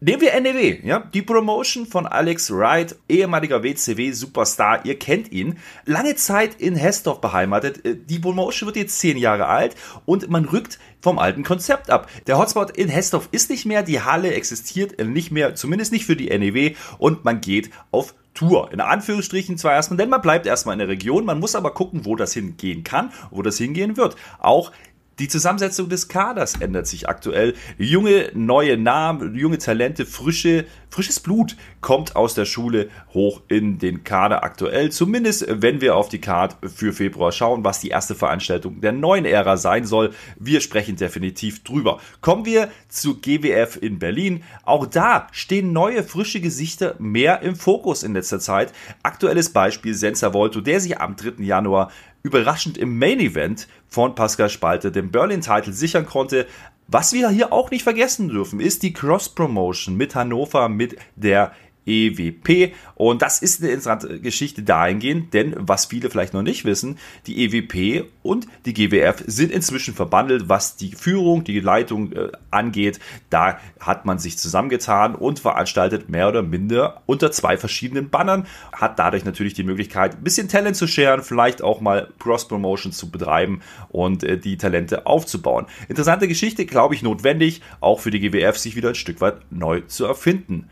[0.00, 6.14] Nehmen wir NEW, ja, die Promotion von Alex Wright, ehemaliger WCW-Superstar, ihr kennt ihn, lange
[6.14, 7.84] Zeit in Hessdorf beheimatet.
[7.84, 9.74] Äh, die Promotion wird jetzt zehn Jahre alt
[10.06, 12.08] und man rückt vom alten Konzept ab.
[12.28, 16.14] Der Hotspot in Hessdorf ist nicht mehr, die Halle existiert nicht mehr, zumindest nicht für
[16.14, 18.72] die NEW und man geht auf Tour.
[18.72, 22.04] In Anführungsstrichen zwar erstmal, denn man bleibt erstmal in der Region, man muss aber gucken,
[22.04, 24.14] wo das hingehen kann, wo das hingehen wird.
[24.38, 24.70] Auch
[25.18, 27.54] die Zusammensetzung des Kaders ändert sich aktuell.
[27.76, 34.04] Junge, neue Namen, junge Talente, frische, frisches Blut kommt aus der Schule hoch in den
[34.04, 34.90] Kader aktuell.
[34.90, 39.24] Zumindest, wenn wir auf die Card für Februar schauen, was die erste Veranstaltung der neuen
[39.24, 40.12] Ära sein soll.
[40.38, 42.00] Wir sprechen definitiv drüber.
[42.20, 44.44] Kommen wir zu GWF in Berlin.
[44.64, 48.72] Auch da stehen neue, frische Gesichter mehr im Fokus in letzter Zeit.
[49.02, 51.42] Aktuelles Beispiel Senza Volto, der sich am 3.
[51.42, 51.90] Januar
[52.28, 56.46] überraschend im Main Event von Pascal Spalte den Berlin-Titel sichern konnte.
[56.86, 61.52] Was wir hier auch nicht vergessen dürfen, ist die Cross-Promotion mit Hannover, mit der
[61.88, 62.74] EWP.
[62.94, 67.44] Und das ist eine interessante Geschichte dahingehend, denn was viele vielleicht noch nicht wissen, die
[67.44, 73.00] EWP und die GWF sind inzwischen verbandelt, was die Führung, die Leitung äh, angeht.
[73.30, 78.98] Da hat man sich zusammengetan und veranstaltet mehr oder minder unter zwei verschiedenen Bannern, hat
[78.98, 83.60] dadurch natürlich die Möglichkeit, ein bisschen Talent zu scheren, vielleicht auch mal Cross-Promotion zu betreiben
[83.88, 85.66] und äh, die Talente aufzubauen.
[85.88, 89.80] Interessante Geschichte, glaube ich, notwendig, auch für die GWF, sich wieder ein Stück weit neu
[89.82, 90.68] zu erfinden.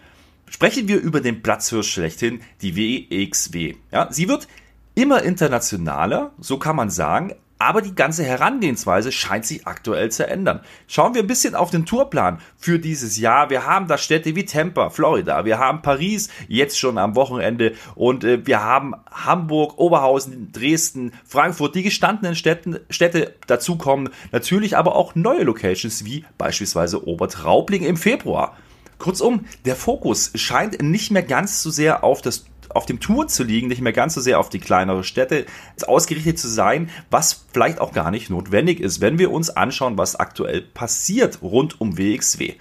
[0.49, 3.75] Sprechen wir über den Platzhirsch schlechthin, die WXW.
[3.91, 4.49] Ja, sie wird
[4.95, 10.61] immer internationaler, so kann man sagen, aber die ganze Herangehensweise scheint sich aktuell zu ändern.
[10.89, 13.49] Schauen wir ein bisschen auf den Tourplan für dieses Jahr.
[13.49, 15.45] Wir haben da Städte wie Tampa, Florida.
[15.45, 21.75] Wir haben Paris jetzt schon am Wochenende und äh, wir haben Hamburg, Oberhausen, Dresden, Frankfurt,
[21.75, 24.11] die gestandenen Städten, Städte dazukommen.
[24.33, 28.57] Natürlich aber auch neue Locations wie beispielsweise Obertraubling im Februar.
[28.99, 33.43] Kurzum, der Fokus scheint nicht mehr ganz so sehr auf das auf dem Tour zu
[33.43, 35.47] liegen, nicht mehr ganz so sehr auf die kleinere Städte
[35.87, 40.17] ausgerichtet zu sein, was vielleicht auch gar nicht notwendig ist, wenn wir uns anschauen, was
[40.17, 42.55] aktuell passiert rund um WXW.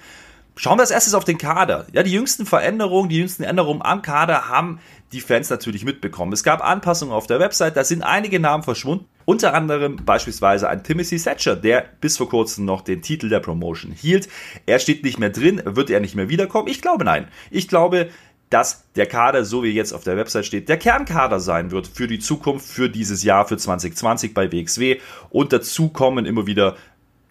[0.55, 1.86] Schauen wir als erstes auf den Kader.
[1.91, 4.79] Ja, die jüngsten Veränderungen, die jüngsten Änderungen am Kader haben
[5.11, 6.31] die Fans natürlich mitbekommen.
[6.31, 9.05] Es gab Anpassungen auf der Website, da sind einige Namen verschwunden.
[9.26, 13.91] Unter anderem beispielsweise ein Timothy Thatcher, der bis vor kurzem noch den Titel der Promotion
[13.91, 14.30] hielt.
[14.65, 16.67] Er steht nicht mehr drin, wird er nicht mehr wiederkommen?
[16.67, 17.28] Ich glaube nein.
[17.49, 18.09] Ich glaube,
[18.49, 22.07] dass der Kader, so wie jetzt auf der Website steht, der Kernkader sein wird für
[22.07, 24.99] die Zukunft, für dieses Jahr, für 2020 bei WXW.
[25.30, 26.76] Und dazu kommen immer wieder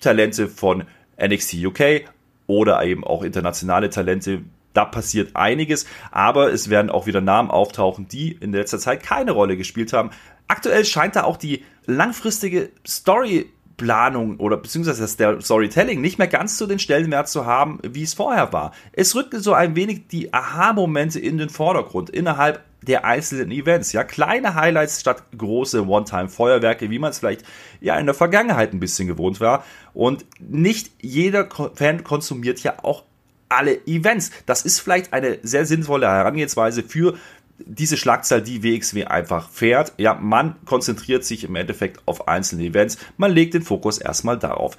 [0.00, 0.84] Talente von
[1.18, 2.02] NXT UK
[2.46, 4.42] oder eben auch internationale Talente.
[4.74, 9.32] Da passiert einiges, aber es werden auch wieder Namen auftauchen, die in letzter Zeit keine
[9.32, 10.10] Rolle gespielt haben.
[10.46, 16.58] Aktuell scheint da auch die langfristige Story Planung oder beziehungsweise der Storytelling nicht mehr ganz
[16.58, 18.72] so den Stellenwert zu haben, wie es vorher war.
[18.92, 23.92] Es rückte so ein wenig die Aha-Momente in den Vordergrund innerhalb der einzelnen Events.
[23.92, 27.44] Ja, kleine Highlights statt große One-Time-Feuerwerke, wie man es vielleicht
[27.80, 29.64] ja in der Vergangenheit ein bisschen gewohnt war.
[29.92, 33.04] Und nicht jeder Fan konsumiert ja auch
[33.48, 34.30] alle Events.
[34.46, 37.14] Das ist vielleicht eine sehr sinnvolle Herangehensweise für
[37.58, 42.98] diese Schlagzahl, die WXW einfach fährt, ja, man konzentriert sich im Endeffekt auf einzelne Events,
[43.16, 44.76] man legt den Fokus erstmal darauf.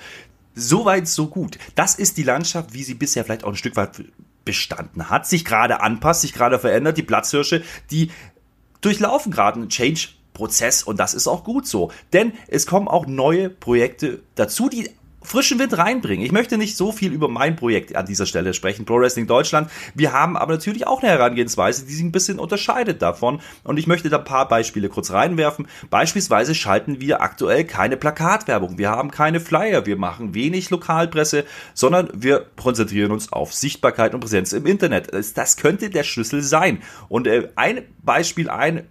[0.55, 1.57] Soweit, so gut.
[1.76, 4.03] Das ist die Landschaft, wie sie bisher vielleicht auch ein Stück weit
[4.45, 6.97] bestanden hat, sich gerade anpasst, sich gerade verändert.
[6.97, 8.11] Die Platzhirsche, die
[8.80, 11.91] durchlaufen gerade einen Change-Prozess und das ist auch gut so.
[12.13, 14.89] Denn es kommen auch neue Projekte dazu, die
[15.26, 16.26] frischen Wind reinbringen.
[16.26, 19.69] Ich möchte nicht so viel über mein Projekt an dieser Stelle sprechen, Pro Wrestling Deutschland.
[19.93, 23.41] Wir haben aber natürlich auch eine Herangehensweise, die sich ein bisschen unterscheidet davon.
[23.63, 25.67] Und ich möchte da ein paar Beispiele kurz reinwerfen.
[25.89, 28.78] Beispielsweise schalten wir aktuell keine Plakatwerbung.
[28.78, 29.86] Wir haben keine Flyer.
[29.86, 35.09] Wir machen wenig Lokalpresse, sondern wir konzentrieren uns auf Sichtbarkeit und Präsenz im Internet.
[35.36, 36.82] Das könnte der Schlüssel sein.
[37.09, 38.88] Und äh, ein Beispiel, ein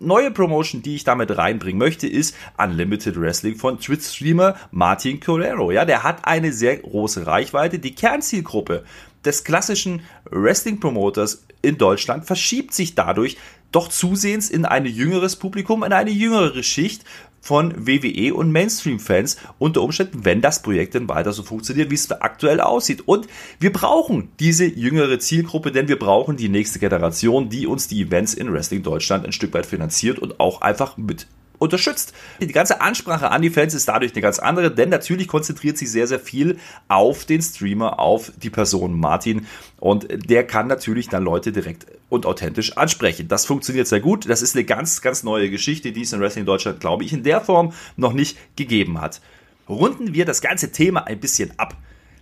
[0.00, 5.70] neue Promotion, die ich damit reinbringen möchte, ist Unlimited Wrestling von Twitch-Streamer Martin Correro.
[5.70, 7.78] Ja, der hat eine sehr große Reichweite.
[7.78, 8.84] Die Kernzielgruppe
[9.24, 13.36] des klassischen Wrestling-Promoters in Deutschland verschiebt sich dadurch
[13.72, 17.04] doch zusehends in ein jüngeres Publikum, in eine jüngere Schicht
[17.40, 22.10] von WWE und Mainstream-Fans unter Umständen, wenn das Projekt denn weiter so funktioniert, wie es
[22.10, 23.06] aktuell aussieht.
[23.06, 23.26] Und
[23.60, 28.34] wir brauchen diese jüngere Zielgruppe, denn wir brauchen die nächste Generation, die uns die Events
[28.34, 31.26] in Wrestling Deutschland ein Stück weit finanziert und auch einfach mit
[31.58, 32.12] unterstützt.
[32.40, 35.90] Die ganze Ansprache an die Fans ist dadurch eine ganz andere, denn natürlich konzentriert sich
[35.90, 39.46] sehr, sehr viel auf den Streamer, auf die Person Martin
[39.80, 43.28] und der kann natürlich dann Leute direkt und authentisch ansprechen.
[43.28, 44.28] Das funktioniert sehr gut.
[44.28, 47.22] Das ist eine ganz, ganz neue Geschichte, die es in Wrestling Deutschland, glaube ich, in
[47.22, 49.20] der Form noch nicht gegeben hat.
[49.68, 51.76] Runden wir das ganze Thema ein bisschen ab.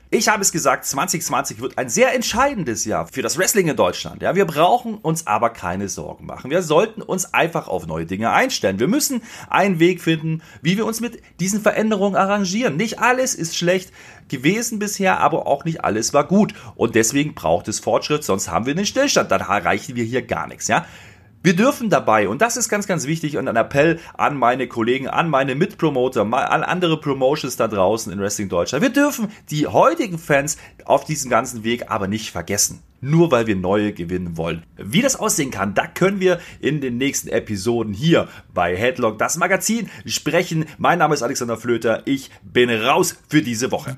[0.08, 4.22] Ich habe es gesagt, 2020 wird ein sehr entscheidendes Jahr für das Wrestling in Deutschland.
[4.22, 6.48] Ja, wir brauchen uns aber keine Sorgen machen.
[6.48, 8.78] Wir sollten uns einfach auf neue Dinge einstellen.
[8.78, 12.76] Wir müssen einen Weg finden, wie wir uns mit diesen Veränderungen arrangieren.
[12.76, 13.92] Nicht alles ist schlecht
[14.28, 16.54] gewesen bisher, aber auch nicht alles war gut.
[16.76, 19.32] Und deswegen braucht es Fortschritt, sonst haben wir einen Stillstand.
[19.32, 20.68] Dann erreichen wir hier gar nichts.
[20.68, 20.86] Ja,
[21.46, 25.06] wir dürfen dabei, und das ist ganz, ganz wichtig, und ein Appell an meine Kollegen,
[25.06, 28.82] an meine Mitpromoter, an andere Promotions da draußen in Wrestling Deutschland.
[28.82, 32.82] Wir dürfen die heutigen Fans auf diesem ganzen Weg aber nicht vergessen.
[33.00, 34.64] Nur weil wir neue gewinnen wollen.
[34.76, 39.36] Wie das aussehen kann, da können wir in den nächsten Episoden hier bei Headlock, das
[39.36, 40.64] Magazin, sprechen.
[40.78, 42.02] Mein Name ist Alexander Flöter.
[42.06, 43.96] Ich bin raus für diese Woche.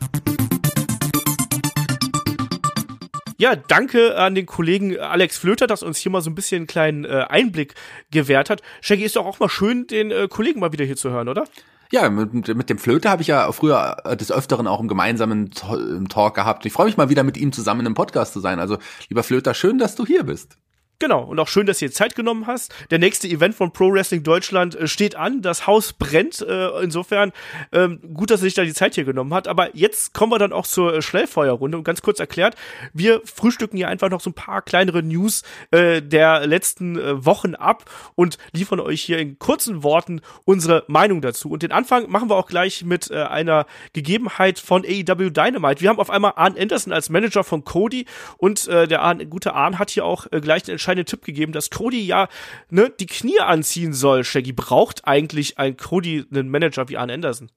[3.41, 6.67] Ja, danke an den Kollegen Alex Flöter, dass uns hier mal so ein bisschen einen
[6.67, 7.77] kleinen äh, Einblick
[8.11, 8.63] gewährt hat.
[8.81, 11.45] Shaggy, ist doch auch mal schön, den äh, Kollegen mal wieder hier zu hören, oder?
[11.93, 16.35] Ja, mit, mit dem Flöter habe ich ja früher des Öfteren auch im gemeinsamen Talk
[16.35, 16.67] gehabt.
[16.67, 18.59] Ich freue mich mal wieder mit ihm zusammen im Podcast zu sein.
[18.59, 18.79] Also,
[19.09, 20.59] lieber Flöter, schön, dass du hier bist.
[21.01, 22.75] Genau, und auch schön, dass du dir Zeit genommen hast.
[22.91, 25.43] Der nächste Event von Pro Wrestling Deutschland äh, steht an.
[25.43, 26.41] Das Haus brennt.
[26.41, 27.31] Äh, insofern
[27.71, 29.47] ähm, gut, dass er sich da die Zeit hier genommen hat.
[29.47, 31.79] Aber jetzt kommen wir dann auch zur äh, Schnellfeuerrunde.
[31.79, 32.57] Und ganz kurz erklärt,
[32.93, 37.55] wir frühstücken hier einfach noch so ein paar kleinere News äh, der letzten äh, Wochen
[37.55, 37.85] ab
[38.17, 41.49] und liefern euch hier in kurzen Worten unsere Meinung dazu.
[41.49, 45.81] Und den Anfang machen wir auch gleich mit äh, einer Gegebenheit von AEW Dynamite.
[45.81, 48.05] Wir haben auf einmal Arn Anderson als Manager von Cody
[48.37, 51.53] und äh, der Arn, gute Arn hat hier auch äh, gleich den entscheidenden Tipp gegeben,
[51.53, 52.29] dass Cody ja
[52.71, 54.25] ne, die Knie anziehen soll.
[54.25, 57.51] Shaggy braucht eigentlich ein Cody einen Manager wie Arn Anderson.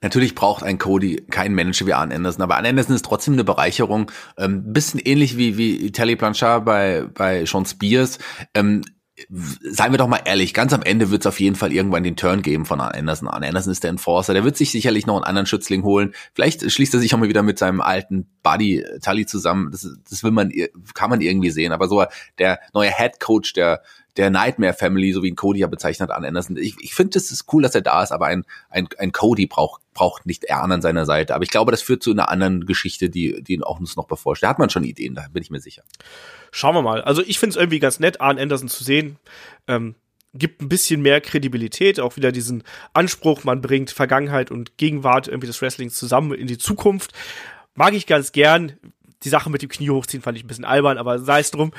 [0.00, 3.44] Natürlich braucht ein Cody keinen Manager wie Arn Anderson, aber Arn Anderson ist trotzdem eine
[3.44, 4.10] Bereicherung.
[4.36, 8.18] Ähm, bisschen ähnlich wie, wie Telly Blanchard bei, bei Sean Spears.
[8.54, 8.82] Ähm,
[9.28, 12.16] seien wir doch mal ehrlich, ganz am Ende wird es auf jeden Fall irgendwann den
[12.16, 13.28] Turn geben von Anderson.
[13.28, 16.14] Anderson ist der Enforcer, der wird sich sicherlich noch einen anderen Schützling holen.
[16.34, 19.70] Vielleicht schließt er sich auch mal wieder mit seinem alten Buddy Tully zusammen.
[19.70, 20.52] Das, das will man,
[20.94, 21.72] kann man irgendwie sehen.
[21.72, 22.04] Aber so
[22.38, 23.82] der neue Head Coach der
[24.18, 26.56] der Nightmare Family, so wie ihn Cody ja bezeichnet, Arn Anderson.
[26.56, 29.46] Ich, ich finde, es ist cool, dass er da ist, aber ein, ein, ein Cody
[29.46, 31.36] braucht, braucht nicht Ern an seiner Seite.
[31.36, 34.44] Aber ich glaube, das führt zu einer anderen Geschichte, die, die auch uns noch bevorsteht.
[34.44, 35.82] Da hat man schon Ideen, da bin ich mir sicher.
[36.50, 37.02] Schauen wir mal.
[37.02, 39.16] Also ich finde es irgendwie ganz nett, Arn Anderson zu sehen.
[39.66, 39.94] Ähm,
[40.34, 45.46] gibt ein bisschen mehr Kredibilität, auch wieder diesen Anspruch, man bringt Vergangenheit und Gegenwart irgendwie
[45.46, 47.12] des Wrestlings zusammen in die Zukunft.
[47.74, 48.72] Mag ich ganz gern.
[49.24, 51.72] Die Sache mit dem Knie hochziehen fand ich ein bisschen albern, aber sei es drum.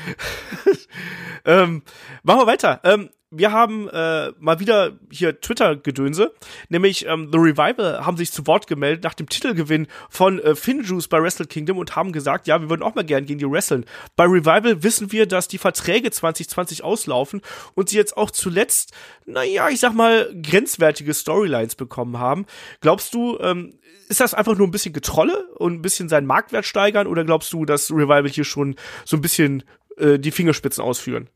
[1.45, 1.83] ähm,
[2.23, 2.81] machen wir weiter.
[2.83, 6.33] Ähm, wir haben äh, mal wieder hier Twitter-Gedönse,
[6.69, 11.07] nämlich ähm, The Revival haben sich zu Wort gemeldet nach dem Titelgewinn von äh, Finjuice
[11.07, 13.85] bei Wrestle Kingdom und haben gesagt, ja, wir würden auch mal gern gegen die wresteln.
[14.15, 17.41] Bei Revival wissen wir, dass die Verträge 2020 auslaufen
[17.75, 18.93] und sie jetzt auch zuletzt,
[19.25, 22.47] naja, ich sag mal, grenzwertige Storylines bekommen haben.
[22.81, 26.65] Glaubst du, ähm, ist das einfach nur ein bisschen Getrolle und ein bisschen seinen Marktwert
[26.65, 28.75] steigern oder glaubst du, dass Revival hier schon
[29.05, 29.63] so ein bisschen
[29.97, 31.29] äh, die Fingerspitzen ausführen?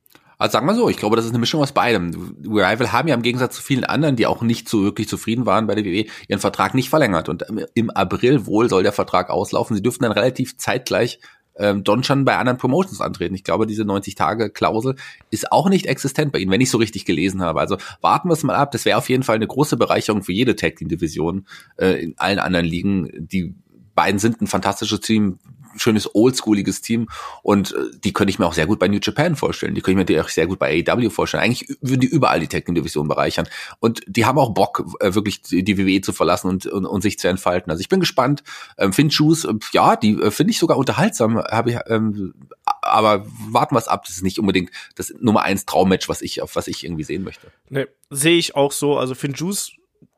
[0.43, 2.35] Also sagen wir so, ich glaube, das ist eine Mischung aus beidem.
[2.43, 5.67] Revival haben ja im Gegensatz zu vielen anderen, die auch nicht so wirklich zufrieden waren
[5.67, 7.29] bei der WWE, ihren Vertrag nicht verlängert.
[7.29, 9.73] Und im April wohl soll der Vertrag auslaufen.
[9.73, 11.21] Sie dürfen dann relativ zeitgleich
[11.55, 13.35] ähm, Donchan bei anderen Promotions antreten.
[13.35, 14.97] Ich glaube, diese 90-Tage-Klausel
[15.29, 17.61] ist auch nicht existent bei ihnen, wenn ich so richtig gelesen habe.
[17.61, 18.73] Also warten wir es mal ab.
[18.73, 22.15] Das wäre auf jeden Fall eine große Bereicherung für jede Tag Team Division äh, in
[22.17, 23.09] allen anderen Ligen.
[23.13, 23.55] Die
[23.95, 25.39] beiden sind ein fantastisches Team,
[25.77, 27.07] schönes oldschooliges Team
[27.41, 29.75] und äh, die könnte ich mir auch sehr gut bei New Japan vorstellen.
[29.75, 31.43] Die könnte ich mir auch sehr gut bei AEW vorstellen.
[31.43, 33.47] Eigentlich würden die überall die Tag Division bereichern
[33.79, 37.19] und die haben auch Bock äh, wirklich die WWE zu verlassen und, und, und sich
[37.19, 37.71] zu entfalten.
[37.71, 38.43] Also ich bin gespannt.
[38.77, 41.37] Ähm, Finn Shoes, äh, ja, die äh, finde ich sogar unterhaltsam.
[41.37, 42.33] Habe ich ähm,
[42.81, 44.05] aber warten wir es ab.
[44.05, 47.23] Das ist nicht unbedingt das Nummer eins Traummatch, was ich auf was ich irgendwie sehen
[47.23, 47.47] möchte.
[47.69, 48.97] Nee, sehe ich auch so.
[48.97, 49.71] Also Finn Juice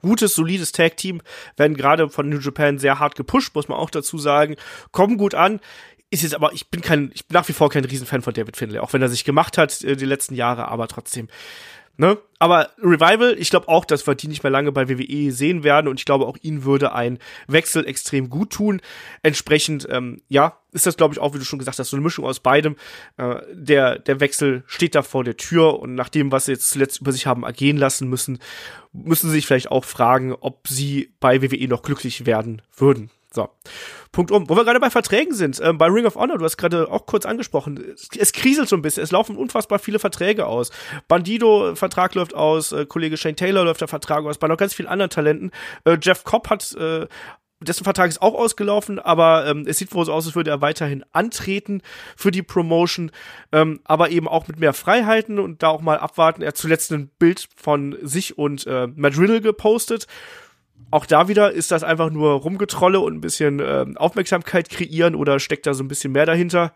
[0.06, 1.22] gutes, solides Tag-Team,
[1.58, 4.56] werden gerade von New Japan sehr hart gepusht, muss man auch dazu sagen,
[4.91, 5.60] kommen gut an.
[6.12, 8.56] Ist jetzt aber, ich bin kein, ich bin nach wie vor kein Riesenfan von David
[8.56, 11.28] Finlay, auch wenn er sich gemacht hat äh, die letzten Jahre, aber trotzdem.
[11.98, 12.18] Ne?
[12.39, 15.88] Aber Revival, ich glaube auch, dass wir die nicht mehr lange bei WWE sehen werden
[15.88, 18.82] und ich glaube auch ihnen würde ein Wechsel extrem gut tun.
[19.24, 22.04] Entsprechend, ähm, ja, ist das glaube ich auch, wie du schon gesagt hast, so eine
[22.04, 22.76] Mischung aus beidem.
[23.16, 26.70] Äh, der, der Wechsel steht da vor der Tür und nach dem, was sie jetzt
[26.70, 28.39] zuletzt über sich haben ergehen lassen müssen,
[28.91, 33.50] müssen sie sich vielleicht auch fragen, ob sie bei WWE noch glücklich werden würden So.
[34.12, 34.50] Punkt um.
[34.50, 37.06] Wo wir gerade bei Verträgen sind, äh, bei Ring of Honor, du hast gerade auch
[37.06, 40.72] kurz angesprochen, es, es, kriselt so ein bisschen, es laufen unfassbar viele Verträge aus.
[41.08, 44.74] Bandido, Vertrag läuft aus, äh, Kollege Shane Taylor läuft der Vertrag aus, bei noch ganz
[44.74, 45.52] vielen anderen Talenten.
[45.84, 47.08] Äh, Jeff Cobb hat äh,
[47.62, 50.62] dessen Vertrag ist auch ausgelaufen, aber ähm, es sieht wohl so aus, als würde er
[50.62, 51.82] weiterhin antreten
[52.16, 53.12] für die Promotion,
[53.52, 56.42] ähm, aber eben auch mit mehr Freiheiten und da auch mal abwarten.
[56.42, 60.08] Er hat zuletzt ein Bild von sich und äh, Matt Riddle gepostet.
[60.92, 65.40] Auch da wieder ist das einfach nur Rumgetrolle und ein bisschen äh, Aufmerksamkeit kreieren oder
[65.40, 66.74] steckt da so ein bisschen mehr dahinter.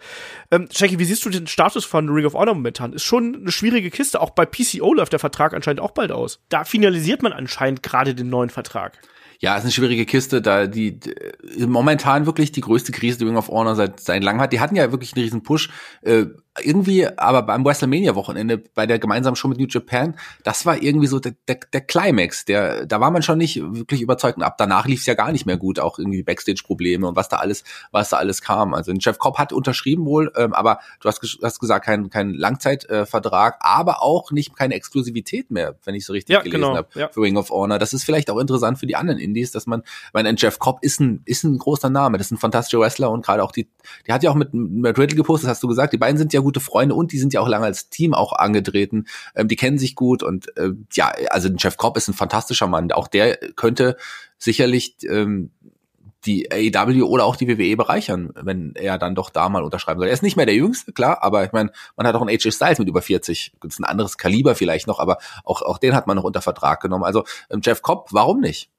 [0.51, 2.93] Ähm, Jackie, wie siehst du den Status von Ring of Honor momentan?
[2.93, 4.19] Ist schon eine schwierige Kiste.
[4.19, 6.41] Auch bei PCO läuft der Vertrag anscheinend auch bald aus.
[6.49, 8.99] Da finalisiert man anscheinend gerade den neuen Vertrag.
[9.41, 11.15] Ja, ist eine schwierige Kiste, da die, die
[11.65, 14.51] momentan wirklich die größte Krise, die Ring of Honor seit, seit langem hat.
[14.51, 15.69] Die hatten ja wirklich einen riesen Push.
[16.01, 16.25] Äh,
[16.63, 21.19] irgendwie, aber beim WrestleMania-Wochenende, bei der gemeinsamen Show mit New Japan, das war irgendwie so
[21.19, 22.45] der, der, der Climax.
[22.45, 24.37] Der, da war man schon nicht wirklich überzeugt.
[24.37, 27.29] Und ab danach lief es ja gar nicht mehr gut, auch irgendwie Backstage-Probleme und was
[27.29, 28.73] da alles, was da alles kam.
[28.73, 33.55] Also Jeff Cobb hat unterschrieben wohl, ähm, aber du hast, hast gesagt, kein, kein Langzeitvertrag,
[33.55, 36.87] äh, aber auch nicht keine Exklusivität mehr, wenn ich so richtig ja, gelesen genau, habe,
[36.95, 37.09] ja.
[37.09, 37.79] für Ring of Honor.
[37.79, 39.83] Das ist vielleicht auch interessant für die anderen Indies, dass man,
[40.13, 43.11] weil ein Jeff Cobb ist ein, ist ein großer Name, das ist ein fantastischer Wrestler
[43.11, 43.69] und gerade auch die,
[44.07, 46.41] die hat ja auch mit, mit Riddle gepostet, hast du gesagt, die beiden sind ja
[46.41, 49.05] gut gute Freunde und die sind ja auch lange als Team auch angetreten.
[49.35, 52.91] Ähm, die kennen sich gut und äh, ja, also Jeff Cobb ist ein fantastischer Mann.
[52.91, 53.97] Auch der könnte
[54.39, 55.51] sicherlich ähm,
[56.25, 60.07] die AEW oder auch die WWE bereichern, wenn er dann doch da mal unterschreiben soll.
[60.07, 62.51] Er ist nicht mehr der Jüngste, klar, aber ich meine, man hat auch einen AJ
[62.51, 63.53] Styles mit über 40.
[63.61, 66.41] Das ist ein anderes Kaliber vielleicht noch, aber auch, auch den hat man noch unter
[66.41, 67.03] Vertrag genommen.
[67.03, 68.71] Also ähm, Jeff Cobb, warum nicht?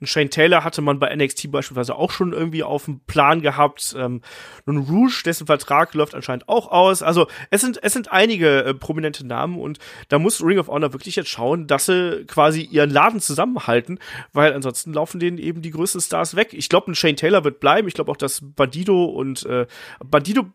[0.00, 3.94] Ein Shane Taylor hatte man bei NXT beispielsweise auch schon irgendwie auf dem Plan gehabt.
[3.98, 4.22] Ähm,
[4.64, 7.02] nun Rouge, dessen Vertrag läuft anscheinend auch aus.
[7.02, 9.78] Also es sind, es sind einige äh, prominente Namen und
[10.08, 13.98] da muss Ring of Honor wirklich jetzt schauen, dass sie quasi ihren Laden zusammenhalten,
[14.32, 16.52] weil ansonsten laufen denen eben die größten Stars weg.
[16.52, 17.86] Ich glaube, ein Shane Taylor wird bleiben.
[17.86, 19.66] Ich glaube auch, dass Bandido und äh,
[20.02, 20.46] Bandido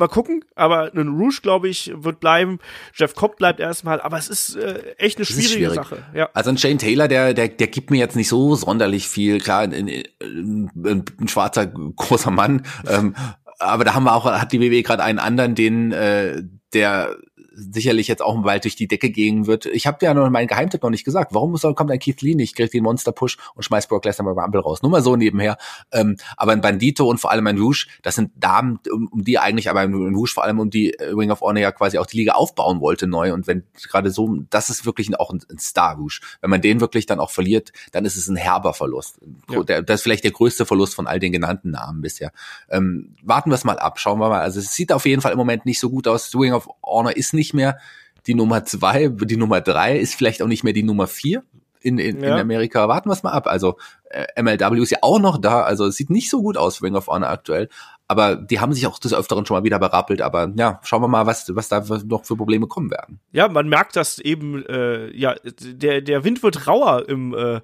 [0.00, 2.58] mal gucken, aber ein Rouge, glaube ich, wird bleiben.
[2.94, 6.02] Jeff Cobb bleibt erstmal, aber es ist äh, echt eine schwierige Sache.
[6.14, 6.28] Ja.
[6.34, 9.40] Also ein Shane Taylor, der, der, der gibt mir jetzt nicht so sonderlich viel.
[9.40, 13.14] Klar, ein, ein, ein, ein schwarzer großer Mann, ähm,
[13.60, 16.42] aber da haben wir auch, hat die WWE gerade einen anderen, den, äh,
[16.72, 17.16] der
[17.52, 19.66] sicherlich jetzt auch bald durch die Decke gehen wird.
[19.66, 21.34] Ich habe ja noch meinen Geheimtipp noch nicht gesagt.
[21.34, 24.42] Warum soll, kommt ein Keith Lee nicht, kriegt den Monster-Push und schmeißt Brock Lesnar bei
[24.42, 24.82] Rumble raus?
[24.82, 25.56] Nur mal so nebenher.
[25.92, 29.38] Ähm, aber ein Bandito und vor allem ein Rouge, das sind Damen, um, um die
[29.38, 32.06] eigentlich, aber ein Rouge vor allem um die äh, Ring of Honor ja quasi auch
[32.06, 33.32] die Liga aufbauen wollte neu.
[33.32, 36.20] Und wenn gerade so, das ist wirklich auch ein, ein Star-Rouge.
[36.40, 39.18] Wenn man den wirklich dann auch verliert, dann ist es ein herber Verlust.
[39.50, 39.62] Ja.
[39.62, 42.32] Der, das ist vielleicht der größte Verlust von all den genannten Namen bisher.
[42.68, 44.40] Ähm, warten wir es mal ab, schauen wir mal.
[44.40, 46.34] Also es sieht auf jeden Fall im Moment nicht so gut aus.
[46.34, 47.78] Ring of Honor ist nicht mehr
[48.26, 51.42] die Nummer zwei, die Nummer drei ist vielleicht auch nicht mehr die Nummer vier
[51.80, 52.34] in, in, ja.
[52.34, 52.88] in Amerika.
[52.88, 53.46] Warten wir es mal ab.
[53.46, 53.78] Also
[54.10, 55.62] äh, MLW ist ja auch noch da.
[55.62, 57.68] Also es sieht nicht so gut aus für Ring of Honor aktuell.
[58.08, 60.20] Aber die haben sich auch des Öfteren schon mal wieder berappelt.
[60.20, 63.20] Aber ja, schauen wir mal, was, was da noch für Probleme kommen werden.
[63.32, 67.60] Ja, man merkt, dass eben, äh, ja, der, der Wind wird rauer im, äh,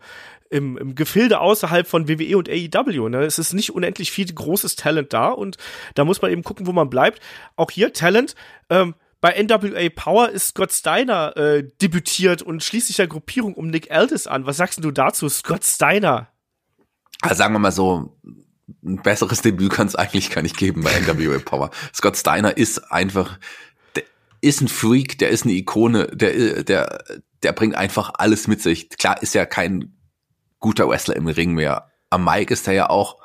[0.48, 3.08] im, im Gefilde außerhalb von WWE und AEW.
[3.08, 3.24] Ne?
[3.24, 5.56] Es ist nicht unendlich viel großes Talent da und
[5.94, 7.20] da muss man eben gucken, wo man bleibt.
[7.56, 8.34] Auch hier Talent.
[8.70, 13.68] Ähm, bei NWA Power ist Scott Steiner äh, debütiert und schließt sich der Gruppierung um
[13.68, 14.46] Nick Aldis an.
[14.46, 16.28] Was sagst du dazu, Scott Steiner?
[17.22, 18.18] Also sagen wir mal so,
[18.84, 21.70] ein besseres Debüt kann es eigentlich gar nicht geben bei NWA Power.
[21.94, 23.38] Scott Steiner ist einfach,
[23.94, 24.04] der
[24.40, 27.04] ist ein Freak, der ist eine Ikone, der, der,
[27.42, 28.90] der bringt einfach alles mit sich.
[28.90, 29.96] Klar ist er kein
[30.60, 31.90] guter Wrestler im Ring mehr.
[32.10, 33.18] Am Mike ist er ja auch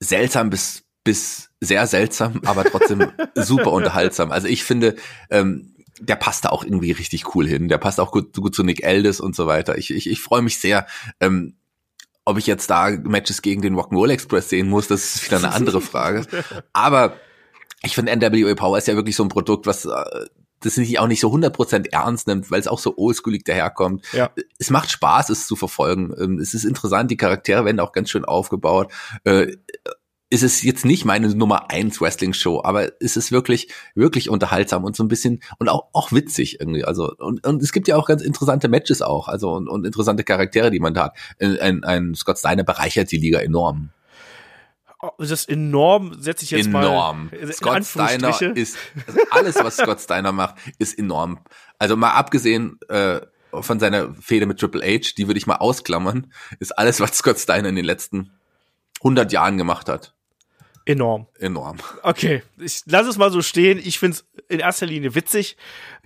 [0.00, 4.32] seltsam bis, bis sehr seltsam, aber trotzdem super unterhaltsam.
[4.32, 4.96] Also ich finde,
[5.30, 7.68] ähm, der passt da auch irgendwie richtig cool hin.
[7.68, 9.78] Der passt auch gut, gut zu Nick Aldis und so weiter.
[9.78, 10.86] Ich, ich, ich freue mich sehr.
[11.20, 11.56] Ähm,
[12.24, 15.52] ob ich jetzt da Matches gegen den Rock'n'Roll Express sehen muss, das ist wieder eine
[15.52, 16.26] andere Frage.
[16.72, 17.16] Aber
[17.82, 20.26] ich finde NWA Power ist ja wirklich so ein Produkt, was äh,
[20.60, 24.04] das sich auch nicht so 100% ernst nimmt, weil es auch so oldschoolig daherkommt.
[24.12, 24.30] Ja.
[24.58, 26.12] Es macht Spaß, es zu verfolgen.
[26.18, 28.92] Ähm, es ist interessant, die Charaktere werden auch ganz schön aufgebaut.
[30.28, 34.96] Ist es jetzt nicht meine Nummer eins Wrestling-Show, aber es ist wirklich, wirklich unterhaltsam und
[34.96, 36.84] so ein bisschen und auch, auch witzig irgendwie.
[36.84, 40.24] Also, und, und es gibt ja auch ganz interessante Matches auch, also und, und interessante
[40.24, 41.16] Charaktere, die man da hat.
[41.38, 43.90] Ein, ein Scott Steiner bereichert die Liga enorm.
[45.00, 47.28] Oh, das ist enorm, setze ich jetzt enorm.
[47.30, 47.36] mal.
[47.38, 47.52] Enorm.
[47.52, 51.38] Scott Steiner ist, also alles, was Scott Steiner macht, ist enorm.
[51.78, 53.20] Also mal abgesehen, äh,
[53.52, 57.38] von seiner Fehde mit Triple H, die würde ich mal ausklammern, ist alles, was Scott
[57.38, 58.32] Steiner in den letzten
[59.00, 60.15] 100 Jahren gemacht hat.
[60.86, 61.26] Enorm.
[61.40, 61.78] Enorm.
[62.04, 63.78] Okay, ich lass es mal so stehen.
[63.82, 65.56] Ich find's in erster Linie witzig.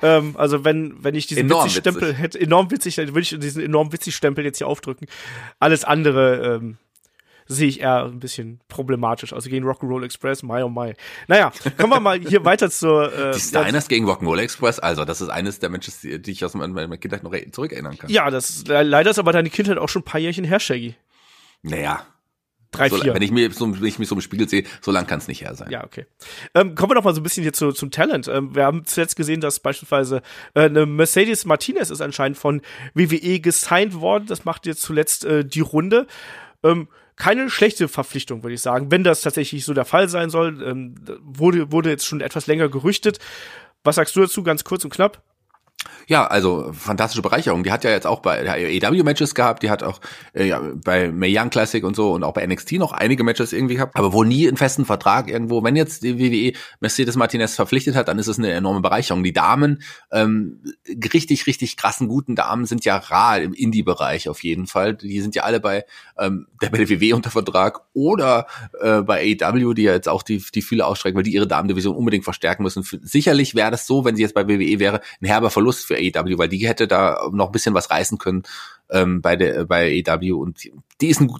[0.01, 3.39] Ähm, also wenn, wenn ich diesen enorm witzig Stempel hätte, enorm witzig, dann würde ich
[3.39, 5.07] diesen enorm witzig Stempel jetzt hier aufdrücken.
[5.59, 6.78] Alles andere ähm,
[7.47, 9.35] sehe ich eher ein bisschen problematisch.
[9.35, 10.95] Also gegen Rock'n'Roll Express, my oh my.
[11.28, 13.12] Naja, kommen wir mal hier weiter zur.
[13.12, 16.43] Äh, die Steiners gegen Rock'n'Roll Express, also das ist eines der Matches, die, die ich
[16.43, 18.09] aus meiner Kindheit noch zurückerinnern kann.
[18.09, 20.95] Ja, das ist, leider ist aber deine Kindheit auch schon ein paar Jährchen her, Shaggy.
[21.62, 22.07] Naja,
[22.70, 23.14] Drei, so, vier.
[23.14, 25.26] Wenn ich, mir so, wenn ich mich so im Spiegel sehe, so lang kann es
[25.26, 25.70] nicht her sein.
[25.70, 26.06] Ja, okay.
[26.54, 28.28] Ähm, kommen wir noch mal so ein bisschen hier zu, zum Talent.
[28.28, 30.22] Ähm, wir haben zuletzt gesehen, dass beispielsweise
[30.54, 32.62] äh, eine Mercedes Martinez ist anscheinend von
[32.94, 34.26] WWE gesigned worden.
[34.26, 36.06] Das macht jetzt zuletzt äh, die Runde.
[36.62, 40.62] Ähm, keine schlechte Verpflichtung, würde ich sagen, wenn das tatsächlich so der Fall sein soll.
[40.62, 43.18] Ähm, wurde, wurde jetzt schon etwas länger gerüchtet.
[43.82, 45.22] Was sagst du dazu, ganz kurz und knapp?
[46.07, 47.62] Ja, also fantastische Bereicherung.
[47.62, 50.01] Die hat ja jetzt auch bei AEW Matches gehabt, die hat auch
[50.35, 53.53] äh, ja, bei Mae Young Classic und so und auch bei NXT noch einige Matches
[53.53, 55.62] irgendwie gehabt, aber wohl nie einen festen Vertrag irgendwo.
[55.62, 59.22] Wenn jetzt die WWE Mercedes Martinez verpflichtet hat, dann ist es eine enorme Bereicherung.
[59.22, 60.64] Die Damen, ähm,
[61.14, 64.97] richtig, richtig krassen, guten Damen sind ja rar im Indie-Bereich auf jeden Fall.
[64.97, 65.85] Die sind ja alle bei
[66.18, 68.47] ähm, der WWE unter Vertrag oder
[68.81, 71.95] äh, bei AEW, die ja jetzt auch die, die viele ausstrecken, weil die ihre Damendivision
[71.95, 72.83] unbedingt verstärken müssen.
[72.83, 76.38] Sicherlich wäre das so, wenn sie jetzt bei WWE wäre, ein herber Verlust für AEW,
[76.38, 78.42] weil die hätte da noch ein bisschen was reißen können
[78.90, 80.58] ähm, bei der bei AEW und
[81.00, 81.32] die ist ein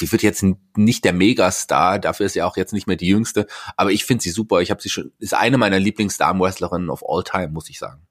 [0.00, 0.44] die wird jetzt
[0.76, 4.22] nicht der Megastar, dafür ist sie auch jetzt nicht mehr die jüngste, aber ich finde
[4.22, 4.60] sie super.
[4.60, 8.06] Ich habe sie schon ist eine meiner Lieblingsdamen-Wrestlerinnen of all time, muss ich sagen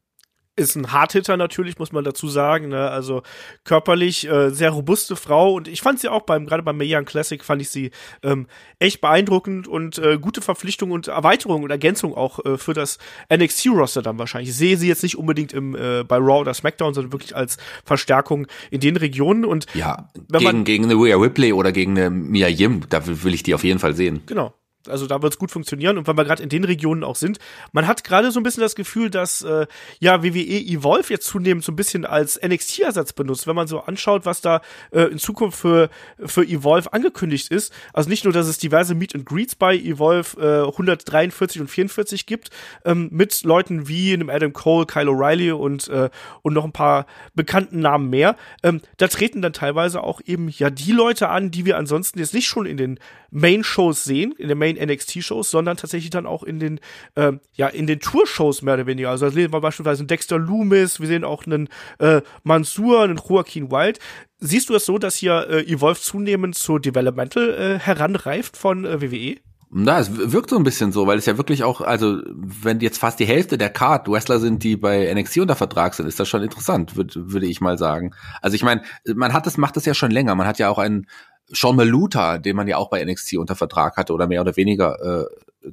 [0.56, 2.70] ist ein Hardhitter natürlich, muss man dazu sagen.
[2.70, 2.90] Ne?
[2.90, 3.24] Also
[3.64, 7.44] körperlich äh, sehr robuste Frau und ich fand sie auch beim gerade beim Mayan Classic
[7.44, 7.92] fand ich sie
[8.22, 8.48] ähm,
[8.80, 13.00] echt beeindruckend und äh, gute Verpflichtung und Erweiterung und Ergänzung auch äh, für das
[13.34, 14.50] NXT Roster dann wahrscheinlich.
[14.50, 17.58] Ich sehe sie jetzt nicht unbedingt im äh, bei Raw oder SmackDown, sondern wirklich als
[17.84, 22.48] Verstärkung in den Regionen und ja gegen gegen eine Rhea Ripley oder gegen eine Mia
[22.48, 24.22] Yim, da will ich die auf jeden Fall sehen.
[24.28, 24.54] Genau.
[24.88, 27.40] Also da wird es gut funktionieren und wenn wir gerade in den Regionen auch sind,
[27.72, 29.68] man hat gerade so ein bisschen das Gefühl, dass äh,
[30.00, 34.26] ja WWE Evolve jetzt zunehmend so ein bisschen als NXT-Ersatz benutzt, wenn man so anschaut,
[34.26, 34.62] was da
[34.92, 35.90] äh, in Zukunft für
[36.26, 37.74] für Evolve angekündigt ist.
[37.94, 42.26] Also nicht nur, dass es diverse Meet and Greets bei Evolve äh, 143 und 44
[42.26, 42.50] gibt
[42.86, 46.10] ähm, mit Leuten wie einem Adam Cole, Kyle O'Reilly und äh,
[46.42, 48.36] und noch ein paar bekannten Namen mehr.
[48.64, 52.34] Ähm, da treten dann teilweise auch eben ja die Leute an, die wir ansonsten jetzt
[52.34, 53.00] nicht schon in den
[53.32, 56.80] Main-Shows sehen, in den Main NXT-Shows, sondern tatsächlich dann auch in den,
[57.16, 59.10] äh, ja, in den Tour-Shows mehr oder weniger.
[59.10, 61.70] Also da sehen wir beispielsweise einen Dexter Loomis, wir sehen auch einen
[62.00, 64.00] äh, Mansur, einen Joaquin Wild.
[64.40, 68.86] Siehst du es das so, dass hier äh, Evolve zunehmend zur Developmental äh, heranreift von
[68.86, 69.38] äh, WWE?
[69.76, 73.00] Na, es wirkt so ein bisschen so, weil es ja wirklich auch, also wenn jetzt
[73.00, 76.30] fast die Hälfte der Card Wrestler sind, die bei NXT unter Vertrag sind, ist das
[76.30, 78.14] schon interessant, würde würd ich mal sagen.
[78.44, 78.84] Also ich meine,
[79.16, 80.36] man hat das, macht das ja schon länger.
[80.36, 81.08] Man hat ja auch einen
[81.54, 85.24] Sean Maluta, den man ja auch bei NXT unter Vertrag hatte oder mehr oder weniger
[85.24, 85.26] äh,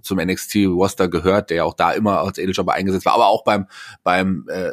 [0.02, 3.66] zum NXT-Roster gehört, der ja auch da immer als Edeljobber eingesetzt war, aber auch beim
[4.02, 4.72] beim äh,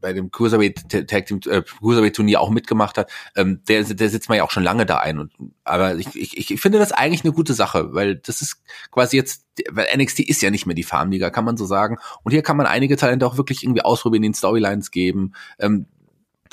[0.00, 4.44] bei dem Cruiserweight äh, Cruiserweight Turnier auch mitgemacht hat, ähm, der der sitzt man ja
[4.44, 5.32] auch schon lange da ein und
[5.64, 9.44] aber ich, ich, ich finde das eigentlich eine gute Sache, weil das ist quasi jetzt
[9.70, 12.56] weil NXT ist ja nicht mehr die Farmliga, kann man so sagen und hier kann
[12.56, 15.34] man einige Talente auch wirklich irgendwie ausprobieren, den Storylines geben.
[15.58, 15.86] Ähm,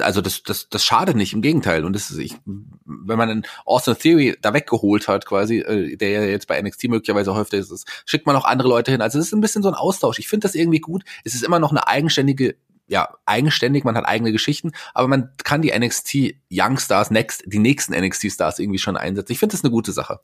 [0.02, 1.86] also das, das, das schadet nicht, im Gegenteil.
[1.86, 6.10] Und das ist, ich, wenn man einen Austin Theory da weggeholt hat, quasi, äh, der
[6.10, 9.02] ja jetzt bei NXT möglicherweise häufig ist, schickt man auch andere Leute hin.
[9.02, 10.20] Also es ist ein bisschen so ein Austausch.
[10.20, 11.04] Ich finde das irgendwie gut.
[11.24, 12.56] Es ist immer noch eine eigenständige
[12.89, 17.93] ja, eigenständig, man hat eigene Geschichten, aber man kann die NXT Youngstars, next, die nächsten
[17.93, 19.32] NXT Stars irgendwie schon einsetzen.
[19.32, 20.22] Ich finde das eine gute Sache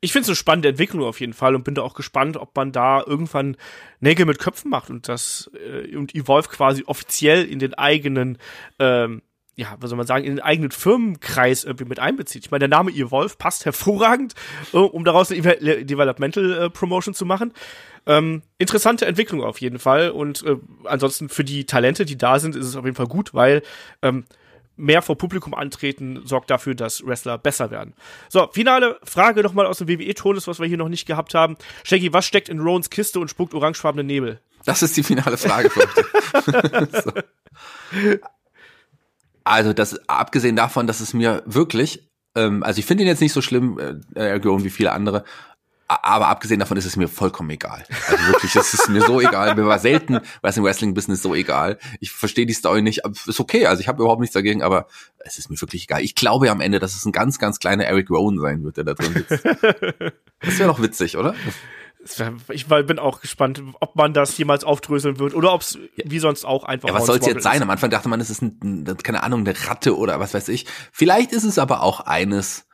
[0.00, 2.56] ich finde es eine spannende Entwicklung auf jeden Fall und bin da auch gespannt, ob
[2.56, 3.56] man da irgendwann
[4.00, 8.38] Nägel mit Köpfen macht und das äh, und Evolve quasi offiziell in den eigenen
[8.78, 9.22] ähm,
[9.60, 12.46] ja, was soll man sagen, in den eigenen Firmenkreis irgendwie mit einbezieht.
[12.46, 14.34] Ich meine, der Name Evolve passt hervorragend,
[14.72, 17.52] äh, um daraus eine Developmental äh, Promotion zu machen.
[18.06, 22.56] Ähm, interessante Entwicklung auf jeden Fall und äh, ansonsten für die Talente, die da sind,
[22.56, 23.62] ist es auf jeden Fall gut, weil
[24.00, 24.24] ähm,
[24.80, 27.94] mehr vor Publikum antreten sorgt dafür, dass Wrestler besser werden.
[28.28, 31.56] So, finale Frage nochmal aus dem WWE-Tonus, was wir hier noch nicht gehabt haben.
[31.84, 34.40] Shaggy, was steckt in Roans Kiste und spuckt orangefarbene Nebel?
[34.64, 36.88] Das ist die finale Frage für heute.
[37.04, 38.10] so.
[39.44, 43.32] Also, das, abgesehen davon, dass es mir wirklich, ähm, also ich finde ihn jetzt nicht
[43.32, 43.78] so schlimm,
[44.14, 45.24] äh, wie viele andere,
[45.90, 47.84] aber abgesehen davon ist es mir vollkommen egal.
[48.06, 49.56] Also wirklich, es ist mir so egal.
[49.56, 51.78] Mir war selten was im Wrestling-Business so egal.
[51.98, 53.02] Ich verstehe die Story nicht.
[53.26, 54.86] Ist okay, also ich habe überhaupt nichts dagegen, aber
[55.18, 56.02] es ist mir wirklich egal.
[56.02, 58.76] Ich glaube ja am Ende, dass es ein ganz, ganz kleiner Eric Rowan sein wird,
[58.76, 59.44] der da drin sitzt.
[60.42, 61.34] Das wäre doch witzig, oder?
[62.48, 66.46] Ich bin auch gespannt, ob man das jemals aufdröseln wird oder ob es wie sonst
[66.46, 66.88] auch einfach.
[66.88, 67.60] Ja, was soll es jetzt sein?
[67.60, 70.64] Am Anfang dachte man, es ist ein, keine Ahnung, eine Ratte oder was weiß ich.
[70.92, 72.66] Vielleicht ist es aber auch eines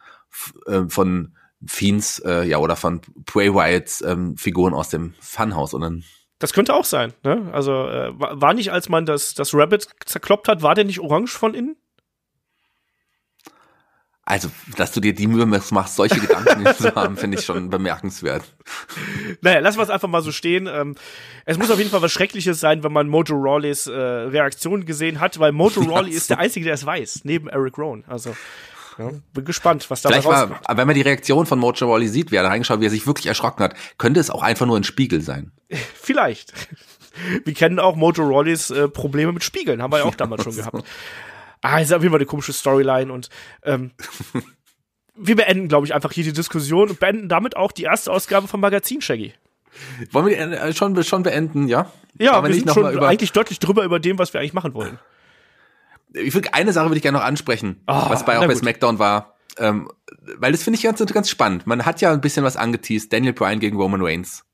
[0.67, 1.35] äh, von
[1.65, 6.05] Fiends, äh, ja, oder von Bray Wyatts ähm, Figuren aus dem Funhouse und dann
[6.39, 7.49] das könnte auch sein, ne?
[7.53, 11.31] Also äh, war nicht, als man das, das Rabbit zerkloppt hat, war der nicht orange
[11.31, 11.77] von innen?
[14.29, 18.43] Also, dass du dir die Mühe machst, solche Gedanken zu haben, finde ich schon bemerkenswert.
[19.41, 20.67] Naja, lassen wir es einfach mal so stehen.
[20.67, 20.97] Ähm,
[21.45, 25.21] es muss auf jeden Fall was Schreckliches sein, wenn man Mojo Rawleys äh, Reaktion gesehen
[25.21, 28.05] hat, weil Mojo Rawley ist der Einzige, der es weiß, neben Eric Rohn.
[28.09, 28.37] Also,
[28.99, 32.31] ja, bin gespannt, was da Vielleicht war, wenn man die Reaktion von Mojo Rawley sieht,
[32.31, 34.77] wie er da reingeschaut, wie er sich wirklich erschrocken hat, könnte es auch einfach nur
[34.77, 35.53] ein Spiegel sein.
[35.95, 36.53] Vielleicht.
[37.45, 40.57] Wir kennen auch Mojo Rawleys äh, Probleme mit Spiegeln, haben wir ja auch damals schon
[40.57, 40.85] gehabt.
[41.63, 43.29] Ah, ist auf jeden Fall eine komische Storyline und
[43.65, 43.93] ähm,
[45.17, 48.49] wir beenden, glaube ich, einfach hier die Diskussion und beenden damit auch die erste Ausgabe
[48.49, 49.35] vom Magazin Shaggy.
[50.13, 51.91] Wollen wir äh, schon, schon beenden, ja?
[52.19, 54.75] Ja, aber wir sind schon über eigentlich deutlich drüber über dem, was wir eigentlich machen
[54.75, 54.99] wollen.
[56.17, 58.55] Ich will, eine Sache würde ich gerne noch ansprechen, oh, was bei auch bei.
[58.55, 59.37] SmackDown war.
[59.59, 59.91] Ähm,
[60.39, 61.67] weil das finde ich ganz, ganz spannend.
[61.67, 63.13] Man hat ja ein bisschen was angeteased.
[63.13, 64.45] Daniel Bryan gegen Roman Reigns.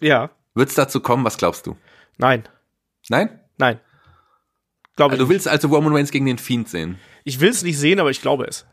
[0.00, 0.30] Ja.
[0.54, 1.24] Wird es dazu kommen?
[1.24, 1.76] Was glaubst du?
[2.18, 2.44] Nein.
[3.08, 3.40] Nein?
[3.58, 3.80] Nein.
[4.96, 6.98] Glaube also, du willst also Roman Reigns gegen den Fiend sehen?
[7.24, 8.66] Ich will es nicht sehen, aber ich glaube es.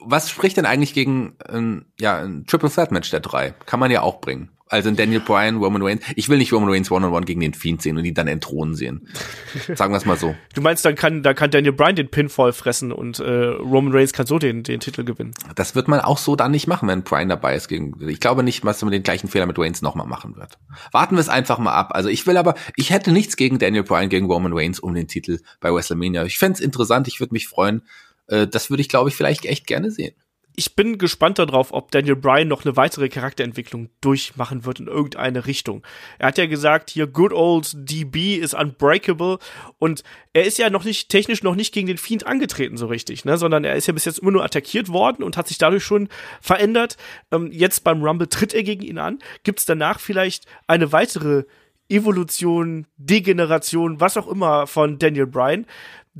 [0.00, 3.52] Was spricht denn eigentlich gegen ein, ja, ein Triple Threat Match der drei?
[3.66, 4.50] Kann man ja auch bringen.
[4.68, 6.02] Also Daniel Bryan, Roman Reigns.
[6.16, 8.28] Ich will nicht Roman Reigns One-on-One -on -one gegen den Fiend sehen und ihn dann
[8.28, 9.08] entthronen sehen.
[9.74, 10.34] Sagen wir es mal so.
[10.54, 14.12] Du meinst, dann kann, dann kann Daniel Bryan den Pinfall fressen und äh, Roman Reigns
[14.12, 15.32] kann so den, den Titel gewinnen.
[15.54, 17.68] Das wird man auch so dann nicht machen, wenn Bryan dabei ist.
[17.68, 20.58] Gegen, ich glaube nicht, dass man den gleichen Fehler mit Reigns nochmal machen wird.
[20.92, 21.90] Warten wir es einfach mal ab.
[21.92, 25.08] Also ich will aber, ich hätte nichts gegen Daniel Bryan gegen Roman Reigns um den
[25.08, 26.24] Titel bei WrestleMania.
[26.24, 27.82] Ich fände es interessant, ich würde mich freuen.
[28.26, 30.14] Äh, das würde ich, glaube ich, vielleicht echt gerne sehen
[30.58, 35.46] ich bin gespannt darauf, ob Daniel Bryan noch eine weitere Charakterentwicklung durchmachen wird in irgendeine
[35.46, 35.86] Richtung.
[36.18, 39.38] Er hat ja gesagt, hier good old DB ist unbreakable
[39.78, 40.02] und
[40.32, 43.38] er ist ja noch nicht technisch noch nicht gegen den Fiend angetreten so richtig, ne,
[43.38, 46.08] sondern er ist ja bis jetzt immer nur attackiert worden und hat sich dadurch schon
[46.40, 46.96] verändert.
[47.30, 49.20] Ähm, jetzt beim Rumble tritt er gegen ihn an.
[49.44, 51.44] Gibt es danach vielleicht eine weitere
[51.88, 55.66] Evolution, Degeneration, was auch immer von Daniel Bryan?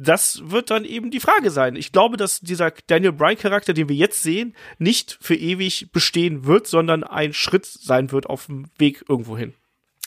[0.01, 1.77] Das wird dann eben die Frage sein.
[1.77, 6.67] Ich glaube, dass dieser Daniel Bryan-Charakter, den wir jetzt sehen, nicht für ewig bestehen wird,
[6.67, 9.55] sondern ein Schritt sein wird auf dem Weg irgendwo hin.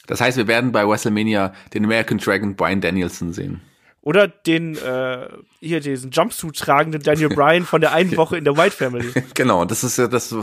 [0.07, 3.61] Das heißt, wir werden bei WrestleMania den American Dragon Brian Danielson sehen.
[4.01, 5.27] Oder den, äh,
[5.59, 9.11] hier, diesen Jumpsuit tragenden Daniel Bryan von der einen Woche in der White Family.
[9.35, 10.33] genau, das ist ja das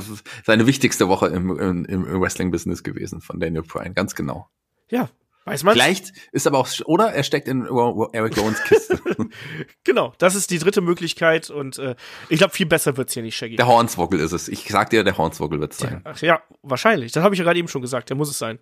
[0.44, 4.48] seine wichtigste Woche im, im, im Wrestling-Business gewesen von Daniel Bryan, ganz genau.
[4.90, 5.10] Ja,
[5.44, 5.74] Weiß man?
[5.74, 9.00] Vielleicht ist aber auch, oder er steckt in Eric Rowan's Kiste.
[9.84, 11.96] genau, das ist die dritte Möglichkeit und äh,
[12.28, 13.56] ich glaube, viel besser wird's hier nicht, Shaggy.
[13.56, 14.48] Der Hornswoggle ist es.
[14.48, 16.02] Ich sag dir, der Hornswoggle wird's sein.
[16.04, 17.12] Ach ja, wahrscheinlich.
[17.12, 18.10] Das habe ich ja gerade eben schon gesagt.
[18.10, 18.58] Der muss es sein.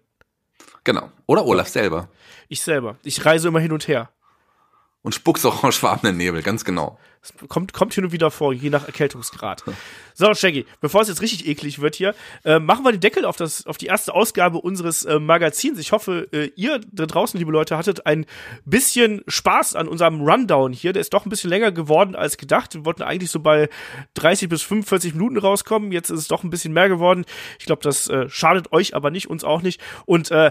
[0.85, 1.11] Genau.
[1.27, 2.09] Oder Olaf selber.
[2.49, 2.97] Ich selber.
[3.03, 4.11] Ich reise immer hin und her
[5.07, 6.99] und spuckst orangefarbenen Nebel, ganz genau.
[7.21, 9.63] Das kommt, kommt hin und wieder vor, je nach Erkältungsgrad.
[10.15, 13.37] So, Shaggy, bevor es jetzt richtig eklig wird hier, äh, machen wir den Deckel auf,
[13.37, 15.79] das, auf die erste Ausgabe unseres äh, Magazins.
[15.79, 18.27] Ich hoffe, äh, ihr da draußen, liebe Leute, hattet ein
[18.65, 20.93] bisschen Spaß an unserem Rundown hier.
[20.93, 22.75] Der ist doch ein bisschen länger geworden als gedacht.
[22.75, 23.69] Wir wollten eigentlich so bei
[24.15, 25.93] 30 bis 45 Minuten rauskommen.
[25.93, 27.25] Jetzt ist es doch ein bisschen mehr geworden.
[27.61, 29.81] Ich glaube, das äh, schadet euch aber nicht, uns auch nicht.
[30.05, 30.51] Und äh,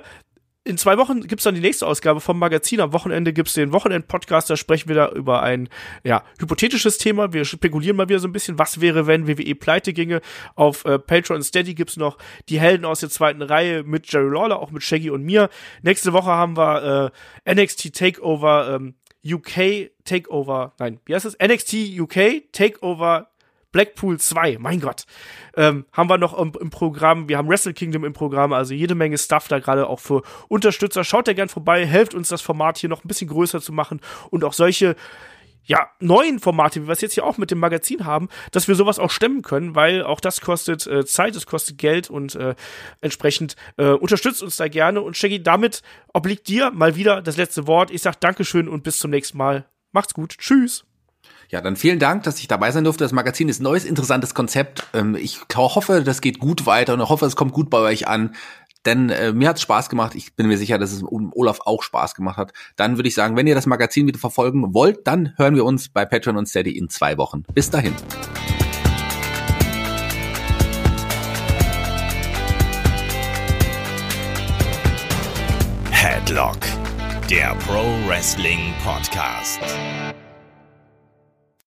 [0.66, 2.82] in zwei Wochen gibt's dann die nächste Ausgabe vom Magazin.
[2.82, 4.50] Am Wochenende gibt's den Wochenend-Podcast.
[4.50, 5.70] Da sprechen wir da über ein
[6.04, 7.34] ja, hypothetisches Thema.
[7.34, 10.22] Wir spekulieren mal wieder so ein bisschen, was wäre, wenn WWE pleite ginge.
[10.56, 12.18] Auf äh, Patreon Steady gibt's noch
[12.50, 15.50] die Helden aus der zweiten Reihe mit Jerry Lawler, auch mit Shaggy und mir.
[15.84, 17.12] Nächste Woche haben wir
[17.46, 21.38] äh, NXT Takeover ähm, UK Takeover, nein, wie heißt es?
[21.40, 23.30] NXT UK Takeover
[23.76, 25.04] Blackpool 2, mein Gott.
[25.58, 28.96] Ähm, haben wir noch im, im, Programm, wir haben Wrestle Kingdom im Programm, also jede
[28.96, 31.04] Menge Stuff da gerade auch für Unterstützer.
[31.04, 34.00] Schaut da gern vorbei, helft uns das Format hier noch ein bisschen größer zu machen
[34.30, 34.96] und auch solche
[35.66, 38.76] ja, neuen Formate, wie wir es jetzt hier auch mit dem Magazin haben, dass wir
[38.76, 42.56] sowas auch stemmen können, weil auch das kostet äh, Zeit, es kostet Geld und äh,
[43.02, 45.02] entsprechend äh, unterstützt uns da gerne.
[45.02, 45.82] Und Shaggy, damit
[46.14, 47.92] obliegt dir mal wieder das letzte Wort.
[47.92, 49.66] Ich sag Dankeschön und bis zum nächsten Mal.
[49.92, 50.38] Macht's gut.
[50.38, 50.86] Tschüss.
[51.56, 53.06] Ja, dann vielen Dank, dass ich dabei sein durfte.
[53.06, 54.86] Das Magazin ist ein neues, interessantes Konzept.
[54.94, 58.10] Ähm, ich hoffe, das geht gut weiter und ich hoffe, es kommt gut bei euch
[58.10, 58.36] an.
[58.84, 60.16] Denn äh, mir hat es Spaß gemacht.
[60.16, 62.52] Ich bin mir sicher, dass es Olaf auch Spaß gemacht hat.
[62.76, 65.88] Dann würde ich sagen, wenn ihr das Magazin wieder verfolgen wollt, dann hören wir uns
[65.88, 67.44] bei Patreon und Steady in zwei Wochen.
[67.54, 67.94] Bis dahin.
[75.90, 76.58] Headlock,
[77.30, 79.62] der Pro Wrestling Podcast.